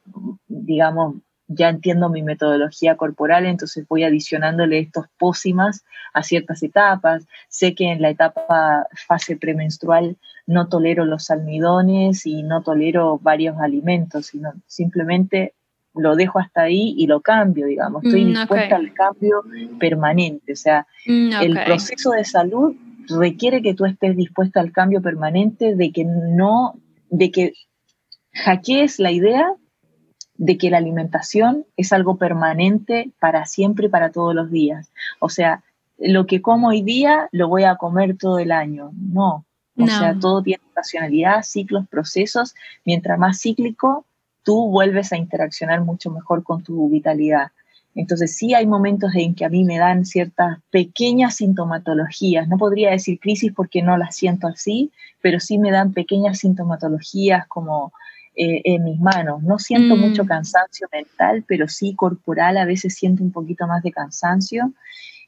[0.50, 1.16] digamos,
[1.56, 5.84] ya entiendo mi metodología corporal, entonces voy adicionándole estos pócimas
[6.14, 7.26] a ciertas etapas.
[7.50, 13.58] Sé que en la etapa fase premenstrual no tolero los almidones y no tolero varios
[13.60, 15.54] alimentos, sino simplemente
[15.96, 18.04] lo dejo hasta ahí y lo cambio, digamos.
[18.04, 19.44] Estoy mm, dispuesta al cambio
[19.80, 20.54] permanente.
[20.54, 22.76] O sea, mm, el proceso de salud
[23.10, 26.80] requiere que tú estés dispuesta al cambio permanente, de que no,
[27.10, 27.54] de que
[28.34, 29.54] hackees la idea
[30.36, 34.92] de que la alimentación es algo permanente para siempre y para todos los días.
[35.20, 35.64] O sea,
[35.98, 38.92] lo que como hoy día lo voy a comer todo el año.
[38.96, 39.46] No.
[39.78, 42.54] O sea, todo tiene estacionalidad, ciclos, procesos.
[42.86, 44.06] Mientras más cíclico,
[44.44, 47.52] tú vuelves a interaccionar mucho mejor con tu vitalidad.
[47.96, 52.48] Entonces sí hay momentos en que a mí me dan ciertas pequeñas sintomatologías.
[52.48, 57.48] No podría decir crisis porque no las siento así, pero sí me dan pequeñas sintomatologías
[57.48, 57.94] como
[58.36, 59.44] eh, en mis manos.
[59.44, 60.28] No siento mucho mm.
[60.28, 64.74] cansancio mental, pero sí corporal, a veces siento un poquito más de cansancio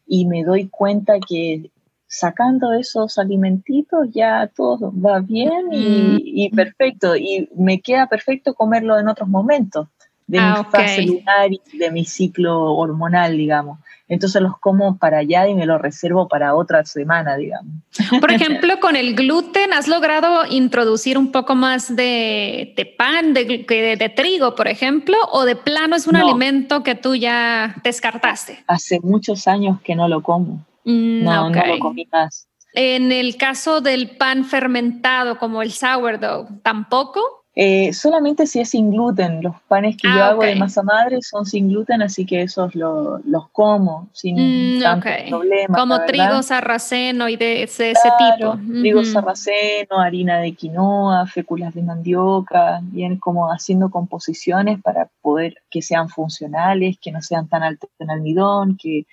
[0.08, 1.72] y me doy cuenta que
[2.08, 6.56] sacando esos alimentitos ya todo va bien y, mm.
[6.56, 7.16] perfecto.
[7.16, 9.88] Y me queda perfecto comerlo en otros momentos
[10.28, 15.20] de mi ah, fase lunar y de mi ciclo hormonal, digamos entonces los como para
[15.20, 17.74] allá y me los reservo para otra semana, digamos.
[18.20, 23.66] Por ejemplo, con el gluten, ¿has logrado introducir un poco más de, pan, de,
[24.00, 28.64] de, trigo, por ejemplo, o de plano es un alimento que tú ya descartaste?
[28.68, 30.66] Hace muchos años que no lo como.
[30.84, 32.48] Mm, no, no lo comí más.
[32.74, 37.45] En el caso del pan fermentado, como el sourdough, ¿tampoco?
[37.58, 39.42] Eh, solamente si es sin gluten.
[39.42, 42.76] Los panes que yo ah, hago de masa madre son sin gluten, así que esos
[42.76, 45.78] los como sin mm, tanto problema.
[45.78, 48.60] Como trigo sarraceno y de ese, tipo.
[48.82, 55.82] Trigo sarraceno, harina de quinoa, féculas de mandioca, bien como haciendo composiciones para poder que
[55.82, 59.06] sean funcionales, que no sean tan altos en almidón, que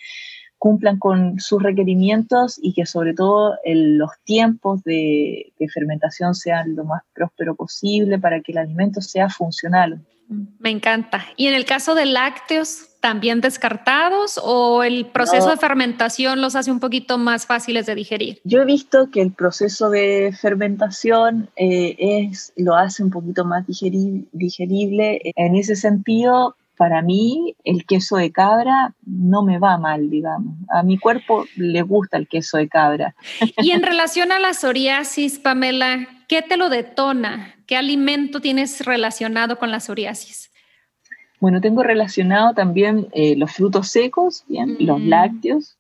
[0.63, 7.03] cumplan con sus requerimientos y que sobre todo los tiempos de, fermentación sean lo más
[7.13, 10.01] próspero posible para que el alimento sea funcional.
[10.29, 11.25] Me encanta.
[11.37, 16.71] ¿Y en el caso de lácteos, también descartados o el proceso de fermentación los hace
[16.71, 18.41] un poquito más fáciles de digerir?
[18.45, 23.67] Yo he visto que el proceso de fermentación eh, es, lo hace un poquito más
[23.67, 25.33] digerible.
[25.35, 30.57] En ese sentido, para mí el queso de cabra no me va mal, digamos.
[30.69, 33.15] A mi cuerpo le gusta el queso de cabra.
[33.59, 37.55] Y en relación a la psoriasis, Pamela, ¿qué te lo detona?
[37.69, 40.51] ¿Qué alimento tienes relacionado con la psoriasis?
[41.39, 45.09] Bueno, tengo relacionado también eh, los frutos secos, bien, los mm.
[45.09, 45.77] lácteos.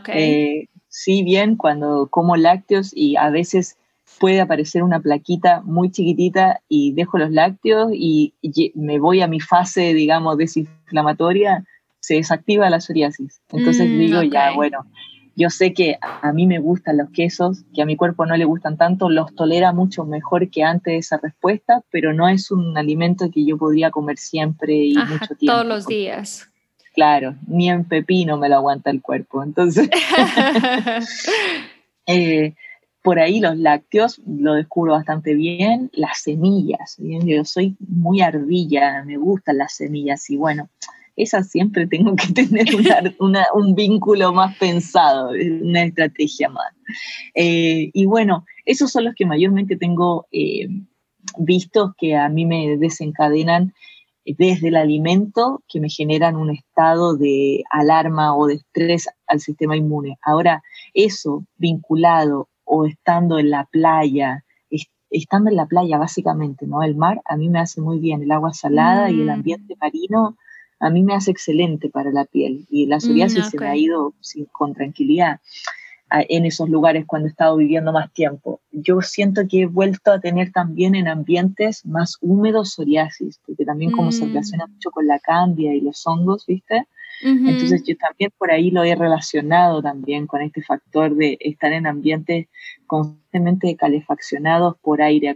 [0.00, 0.22] Okay.
[0.22, 3.78] Eh, sí, bien, cuando como lácteos y a veces
[4.22, 8.34] puede aparecer una plaquita muy chiquitita y dejo los lácteos y,
[8.76, 11.64] me voy a mi fase, digamos, desinflamatoria,
[11.98, 13.40] se desactiva la psoriasis.
[13.50, 14.86] Entonces mm, digo, ya, bueno,
[15.34, 18.44] yo sé que a mí me gustan los quesos, que a mi cuerpo no le
[18.44, 22.78] gustan tanto, los tolera mucho mejor que antes de esa respuesta, pero no es un
[22.78, 25.52] alimento que yo podría comer siempre y mucho tiempo.
[25.52, 26.48] Todos los días.
[26.94, 29.42] Claro, ni en pepino me lo aguanta el cuerpo.
[29.42, 29.90] Entonces,
[32.06, 32.54] eh,
[33.02, 39.16] por ahí los lácteos lo descubro bastante bien, las semillas, yo soy muy ardilla, me
[39.16, 40.70] gustan las semillas y bueno,
[41.16, 42.66] esas siempre tengo que tener
[43.54, 46.72] un vínculo más pensado, una estrategia más.
[47.34, 50.68] Eh, y bueno, esos son los que mayormente tengo eh,
[51.38, 53.74] vistos que a mí me desencadenan
[54.24, 59.76] desde el alimento que me generan un estado de alarma o de estrés al sistema
[59.76, 60.16] inmune.
[60.22, 60.62] Ahora,
[60.94, 64.44] eso vinculado o estando en la playa,
[65.10, 66.82] estando en la playa básicamente, ¿no?
[66.82, 69.30] El mar a mí me hace muy bien, el agua salada y el mm.
[69.30, 70.38] ambiente marino
[70.80, 73.76] a mí me hace excelente para la piel y la psoriasis mm, se me ha
[73.76, 74.14] ido
[74.52, 75.40] con tranquilidad
[76.28, 78.60] en esos lugares cuando he estado viviendo más tiempo.
[78.70, 83.92] Yo siento que he vuelto a tener también en ambientes más húmedos psoriasis, porque también
[83.92, 84.28] como se mm.
[84.28, 86.86] relaciona mucho con la cambia y los hongos, ¿viste?
[87.22, 91.86] Entonces yo también por ahí lo he relacionado también con este factor de estar en
[91.86, 92.48] ambientes
[92.86, 95.34] constantemente calefaccionados por aire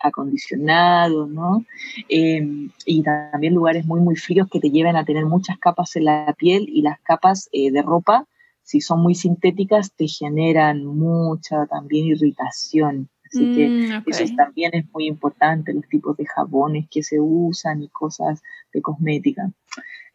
[0.00, 1.64] acondicionado, ¿no?
[2.08, 6.06] Em, y también lugares muy, muy fríos que te llevan a tener muchas capas en
[6.06, 8.26] la piel y las capas eh, de ropa
[8.62, 13.08] si son muy sintéticas, te generan mucha también irritación.
[13.26, 17.82] Así que mm, eso también es muy importante, los tipos de jabones que se usan
[17.82, 18.42] y cosas
[18.72, 19.50] de cosmética.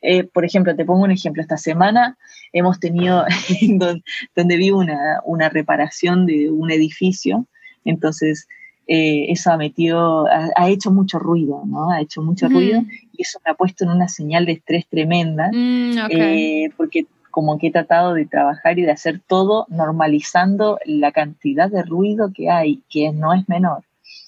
[0.02, 1.42] Eh, por ejemplo, te pongo un ejemplo.
[1.42, 2.18] Esta semana
[2.54, 3.26] hemos tenido,
[4.36, 7.48] donde, vivo, una, una, reparación de un edificio.
[7.84, 8.48] Entonces,
[8.88, 11.92] eh, eso ha metido, ha, hecho mucho ruido, ¿no?
[11.92, 15.50] Ha hecho mucho ruido y eso me ha puesto en una señal de estrés tremenda.
[15.52, 21.12] Mm, eh, porque como que he tratado de trabajar y de hacer todo normalizando la
[21.12, 23.84] cantidad de ruido que hay, que no es menor.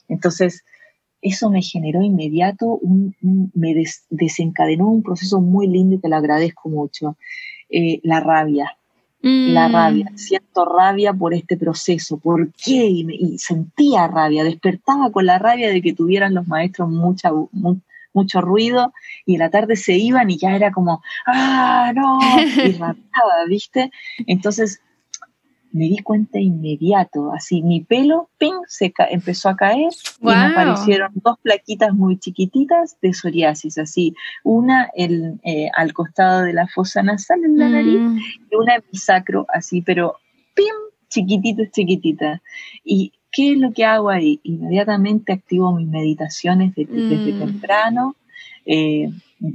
[0.10, 0.64] Entonces,
[1.22, 3.16] eso me generó inmediato, un,
[3.54, 3.74] me
[4.10, 7.18] desencadenó un proceso muy lindo y te lo agradezco mucho.
[7.70, 8.78] Eh, la rabia,
[9.22, 9.72] la mm.
[9.74, 12.88] rabia, siento rabia por este proceso, ¿por qué?
[12.88, 17.32] Y, sentía rabia, despertaba con la rabia de que tuvieran los maestros mucha,
[18.14, 18.94] mucho ruido
[19.26, 22.20] y en la tarde se iban y ya era como, ah, no,
[22.66, 23.92] y rapaba, ¿viste?
[24.26, 24.82] Entonces
[25.72, 29.92] me di cuenta inmediato, así mi pelo, ping, se empezó a caer
[30.22, 34.14] y me aparecieron dos plaquitas muy chiquititas de psoriasis, así,
[34.44, 38.18] una el, eh, al costado de la fosa nasal en la nariz mm.
[38.52, 40.16] y una en mi sacro, así, pero
[40.56, 40.74] pim,
[41.10, 42.42] chiquititas, chiquititas.
[42.84, 44.40] Y ¿Qué es lo que hago ahí?
[44.44, 46.94] Inmediatamente activo mis meditaciones desde
[47.34, 47.40] mm.
[47.40, 48.16] temprano.
[48.66, 49.10] Eh,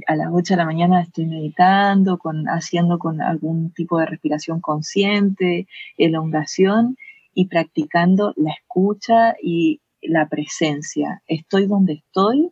[0.07, 4.59] a las 8 de la mañana estoy meditando, con, haciendo con algún tipo de respiración
[4.61, 5.67] consciente,
[5.97, 6.97] elongación
[7.33, 11.21] y practicando la escucha y la presencia.
[11.27, 12.51] Estoy donde estoy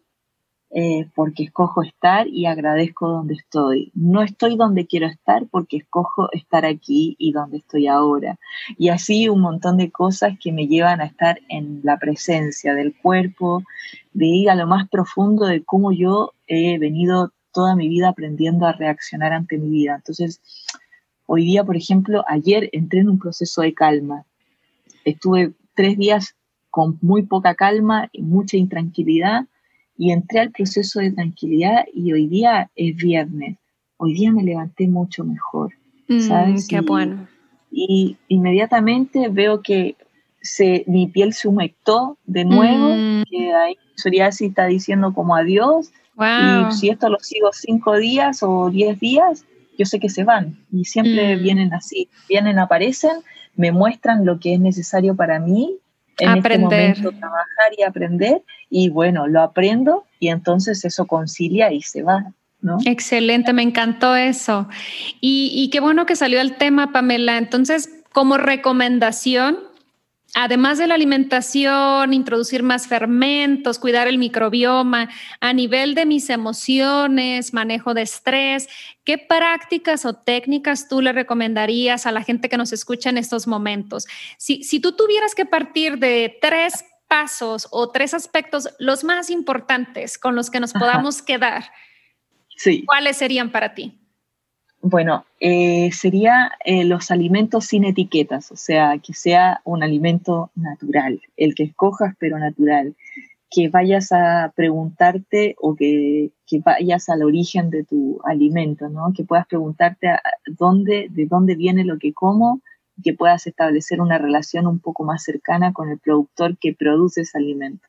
[0.75, 3.91] eh, porque escojo estar y agradezco donde estoy.
[3.93, 8.39] No estoy donde quiero estar porque escojo estar aquí y donde estoy ahora.
[8.79, 12.95] Y así un montón de cosas que me llevan a estar en la presencia del
[12.95, 13.61] cuerpo,
[14.13, 18.65] de ir a lo más profundo de cómo yo he venido toda mi vida aprendiendo
[18.65, 19.93] a reaccionar ante mi vida.
[19.97, 20.41] Entonces,
[21.27, 24.25] hoy día, por ejemplo, ayer entré en un proceso de calma.
[25.05, 26.35] Estuve tres días
[26.71, 29.45] con muy poca calma y mucha intranquilidad
[30.03, 33.55] y entré al proceso de tranquilidad y hoy día es viernes.
[33.95, 35.71] Hoy día me levanté mucho mejor,
[36.09, 36.67] mm, ¿sabes?
[36.67, 37.25] qué bueno.
[37.71, 39.95] Y inmediatamente veo que
[40.41, 43.23] se, mi piel se humectó de nuevo, mm.
[43.31, 45.93] que ahí psoriasis está diciendo como adiós.
[46.19, 49.45] Y si esto lo sigo cinco días o diez días,
[49.77, 50.57] yo sé que se van.
[50.69, 51.43] Y siempre mm.
[51.43, 53.19] vienen así, vienen, aparecen,
[53.55, 55.77] me muestran lo que es necesario para mí
[56.19, 56.91] en este aprender.
[56.91, 62.03] este momento trabajar y aprender y bueno, lo aprendo y entonces eso concilia y se
[62.03, 62.31] va.
[62.61, 62.77] ¿No?
[62.85, 64.69] Excelente, me encantó eso.
[65.19, 67.37] Y, y qué bueno que salió el tema, Pamela.
[67.37, 69.59] Entonces, como recomendación,
[70.35, 75.09] Además de la alimentación, introducir más fermentos, cuidar el microbioma,
[75.39, 78.67] a nivel de mis emociones, manejo de estrés,
[79.03, 83.45] ¿qué prácticas o técnicas tú le recomendarías a la gente que nos escucha en estos
[83.45, 84.07] momentos?
[84.37, 90.17] Si, si tú tuvieras que partir de tres pasos o tres aspectos, los más importantes
[90.17, 91.65] con los que nos podamos quedar,
[92.87, 94.02] ¿cuáles serían para ti?
[94.85, 101.21] Bueno, eh, sería eh, los alimentos sin etiquetas, o sea, que sea un alimento natural,
[101.37, 102.93] el que escojas pero natural,
[103.49, 106.33] que vayas a preguntarte o que,
[106.65, 109.13] vayas al origen de tu alimento, ¿no?
[109.15, 110.17] Que puedas preguntarte
[110.47, 112.59] dónde, de dónde viene lo que como
[113.01, 117.37] que puedas establecer una relación un poco más cercana con el productor que produce ese
[117.37, 117.87] alimento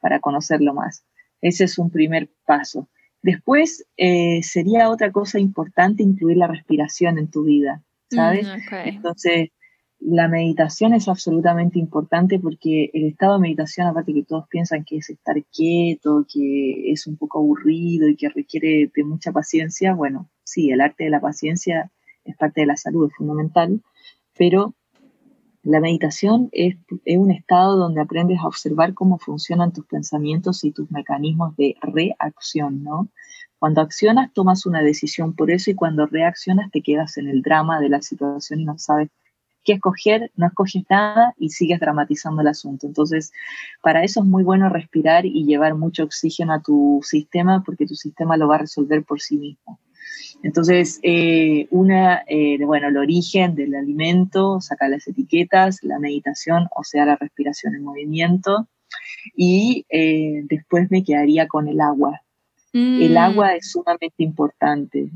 [0.00, 1.02] para conocerlo más.
[1.40, 2.88] Ese es un primer paso.
[3.22, 8.46] Después eh, sería otra cosa importante incluir la respiración en tu vida, ¿sabes?
[8.46, 9.50] Mm, Entonces,
[10.00, 14.96] la meditación es absolutamente importante porque el estado de meditación, aparte que todos piensan que
[14.96, 20.30] es estar quieto, que es un poco aburrido y que requiere de mucha paciencia, bueno,
[20.42, 21.92] sí, el arte de la paciencia
[22.24, 23.82] es parte de la salud, es fundamental,
[24.38, 24.74] pero
[25.62, 30.90] la meditación es, un estado donde aprendes a observar cómo funcionan tus pensamientos y tus
[30.90, 33.08] mecanismos de reacción, ¿no?
[33.58, 37.78] Cuando accionas tomas una decisión por eso y cuando reaccionas te quedas en el drama
[37.78, 39.10] de la situación y no sabes
[39.62, 42.86] qué escoger, no escoges nada y sigues dramatizando el asunto.
[42.86, 43.30] Entonces,
[43.82, 47.94] para eso es muy bueno respirar y llevar mucho oxígeno a tu sistema porque tu
[47.94, 49.78] sistema lo va a resolver por sí mismo.
[50.42, 56.82] Entonces, eh, una, eh, bueno, el origen del alimento, sacar las etiquetas, la meditación, o
[56.82, 58.68] sea, la respiración en movimiento,
[59.36, 62.22] y eh, después me quedaría con el agua.
[62.72, 63.18] El mm.
[63.18, 65.10] agua es sumamente importante.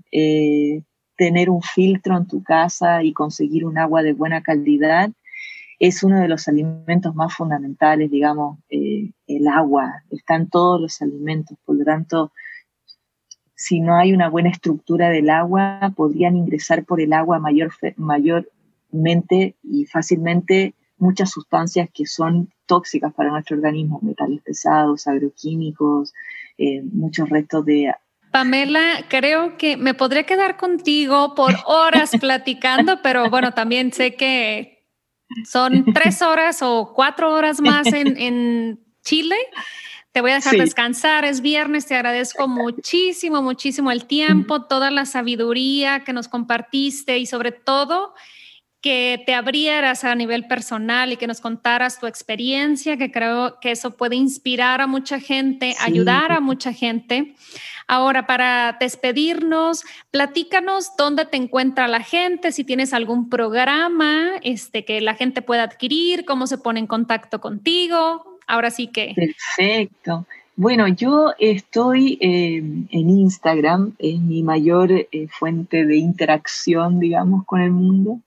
[1.16, 5.10] tener un filtro en tu casa y conseguir un agua de buena calidad
[5.78, 10.02] es uno de los alimentos más fundamentales, digamos, el agua.
[10.10, 12.32] Están todos los alimentos, por lo tanto,
[13.54, 19.54] si no hay una buena estructura del agua, podrían ingresar por el agua mayor, mayormente
[19.62, 26.12] y fácilmente muchas sustancias que son tóxicas para nuestro organismo, metales pesados, agroquímicos,
[26.58, 27.92] eh, muchos restos de...
[28.30, 34.88] Pamela, creo que me podría quedar contigo por horas platicando, pero bueno, también sé que
[35.44, 39.36] son tres horas o cuatro horas más en, en Chile.
[40.14, 45.06] Te voy a dejar descansar, es viernes, te agradezco muchísimo, muchísimo el tiempo, toda la
[45.06, 48.14] sabiduría que nos compartiste y sobre todo
[48.80, 53.72] que te abrieras a nivel personal y que nos contaras tu experiencia, que creo que
[53.72, 57.34] eso puede inspirar a mucha gente, ayudar a mucha gente.
[57.88, 65.00] Ahora, para despedirnos, platícanos dónde te encuentra la gente, si tienes algún programa este, que
[65.00, 68.33] la gente pueda adquirir, cómo se pone en contacto contigo.
[68.46, 69.14] Ahora sí que.
[69.14, 70.26] Perfecto.
[70.56, 77.72] Bueno, yo estoy en Instagram, es mi mayor eh, fuente de interacción, digamos, con el
[77.72, 78.20] mundo.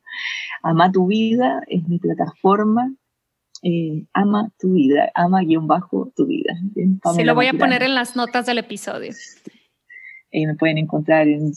[0.62, 2.92] Ama tu vida es mi plataforma.
[3.64, 6.54] Eh, ama tu vida, ama guion bajo tu vida.
[7.16, 9.14] Se lo voy a poner en las notas del episodio.
[10.32, 11.54] Eh, me pueden encontrar en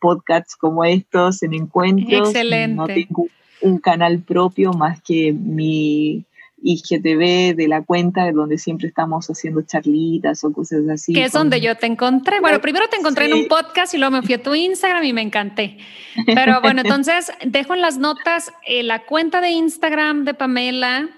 [0.00, 2.30] podcasts como estos, en encuentros.
[2.30, 2.74] Excelente.
[2.74, 3.26] No tengo
[3.60, 6.24] un canal propio más que mi
[6.62, 11.12] IGTV de la cuenta de donde siempre estamos haciendo charlitas o cosas así.
[11.12, 12.40] Que es donde yo te encontré.
[12.40, 15.12] Bueno, primero te encontré en un podcast y luego me fui a tu Instagram y
[15.12, 15.78] me encanté.
[16.26, 21.08] Pero bueno, entonces dejo en las notas eh, la cuenta de Instagram de Pamela.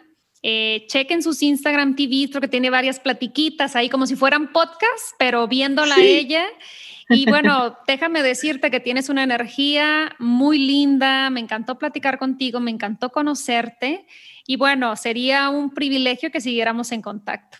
[0.42, 5.48] Eh, chequen sus Instagram TV, porque tiene varias platiquitas ahí como si fueran podcasts, pero
[5.48, 6.44] viéndola a ella.
[7.08, 12.70] Y bueno, déjame decirte que tienes una energía muy linda, me encantó platicar contigo, me
[12.70, 14.06] encantó conocerte
[14.48, 17.58] y bueno, sería un privilegio que siguiéramos en contacto.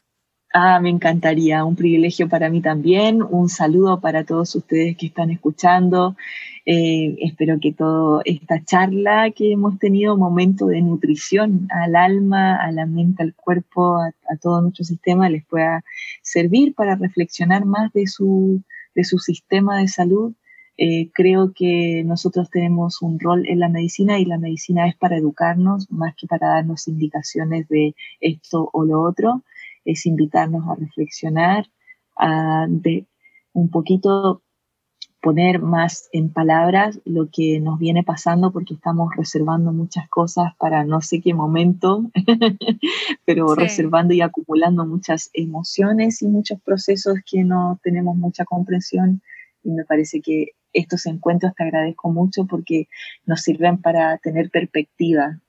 [0.54, 3.22] Ah, me encantaría, un privilegio para mí también.
[3.22, 6.16] Un saludo para todos ustedes que están escuchando.
[6.64, 12.72] Eh, espero que toda esta charla que hemos tenido, momento de nutrición al alma, a
[12.72, 15.84] la mente, al cuerpo, a, todo nuestro sistema, les pueda
[16.22, 18.62] servir para reflexionar más de su,
[18.94, 20.32] de su sistema de salud
[20.80, 25.16] eh, creo que nosotros tenemos un rol en la medicina y la medicina es para
[25.16, 29.42] educarnos más que para darnos indicaciones de esto o lo otro,
[29.84, 31.66] es invitarnos a reflexionar,
[32.16, 33.06] a de
[33.54, 34.42] un poquito
[35.20, 40.84] poner más en palabras lo que nos viene pasando porque estamos reservando muchas cosas para
[40.84, 42.08] no sé qué momento,
[43.26, 49.22] pero reservando y acumulando muchas emociones y muchos procesos que no tenemos mucha comprensión.
[49.64, 52.88] Y me parece que estos encuentros te agradezco mucho porque
[53.26, 55.40] nos sirven para tener perspectiva,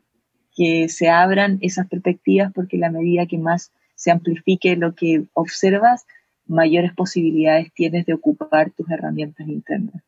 [0.55, 6.05] que se abran esas perspectivas porque la medida que más se amplifique lo que observas,
[6.45, 10.01] mayores posibilidades tienes de ocupar tus herramientas internas.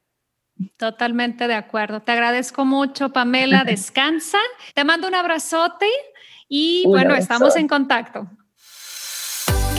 [0.77, 2.01] Totalmente de acuerdo.
[2.01, 3.63] Te agradezco mucho, Pamela.
[3.65, 4.37] Descansa.
[4.73, 5.87] Te mando un abrazote
[6.47, 8.29] y bueno, estamos en contacto.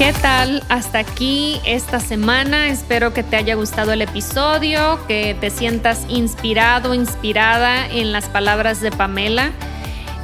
[0.03, 0.65] ¿Qué tal?
[0.69, 2.67] Hasta aquí esta semana.
[2.71, 8.81] Espero que te haya gustado el episodio, que te sientas inspirado, inspirada en las palabras
[8.81, 9.53] de Pamela.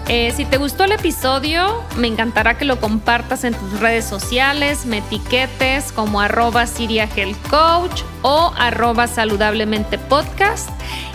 [0.09, 4.85] Eh, si te gustó el episodio, me encantará que lo compartas en tus redes sociales,
[4.85, 6.67] me etiquetes como arroba
[7.49, 10.71] Coach o arroba saludablemente podcast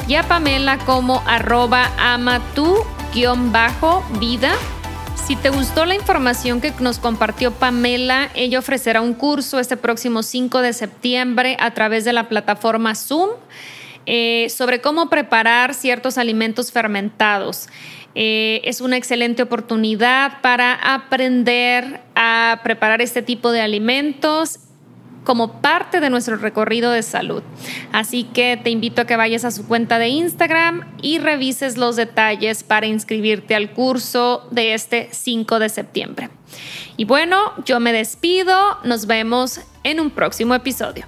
[0.07, 2.39] y a Pamela como arroba ama
[4.22, 4.53] vida.
[5.16, 10.22] Si te gustó la información que nos compartió Pamela, ella ofrecerá un curso este próximo
[10.22, 13.30] 5 de septiembre a través de la plataforma Zoom
[14.05, 17.70] eh, sobre cómo preparar ciertos alimentos fermentados.
[18.16, 24.59] Eh, es una excelente oportunidad para aprender a preparar este tipo de alimentos
[25.24, 27.43] como parte de nuestro recorrido de salud.
[27.91, 31.95] Así que te invito a que vayas a su cuenta de Instagram y revises los
[31.95, 36.30] detalles para inscribirte al curso de este 5 de septiembre.
[36.97, 41.05] Y bueno, yo me despido, nos vemos en un próximo episodio.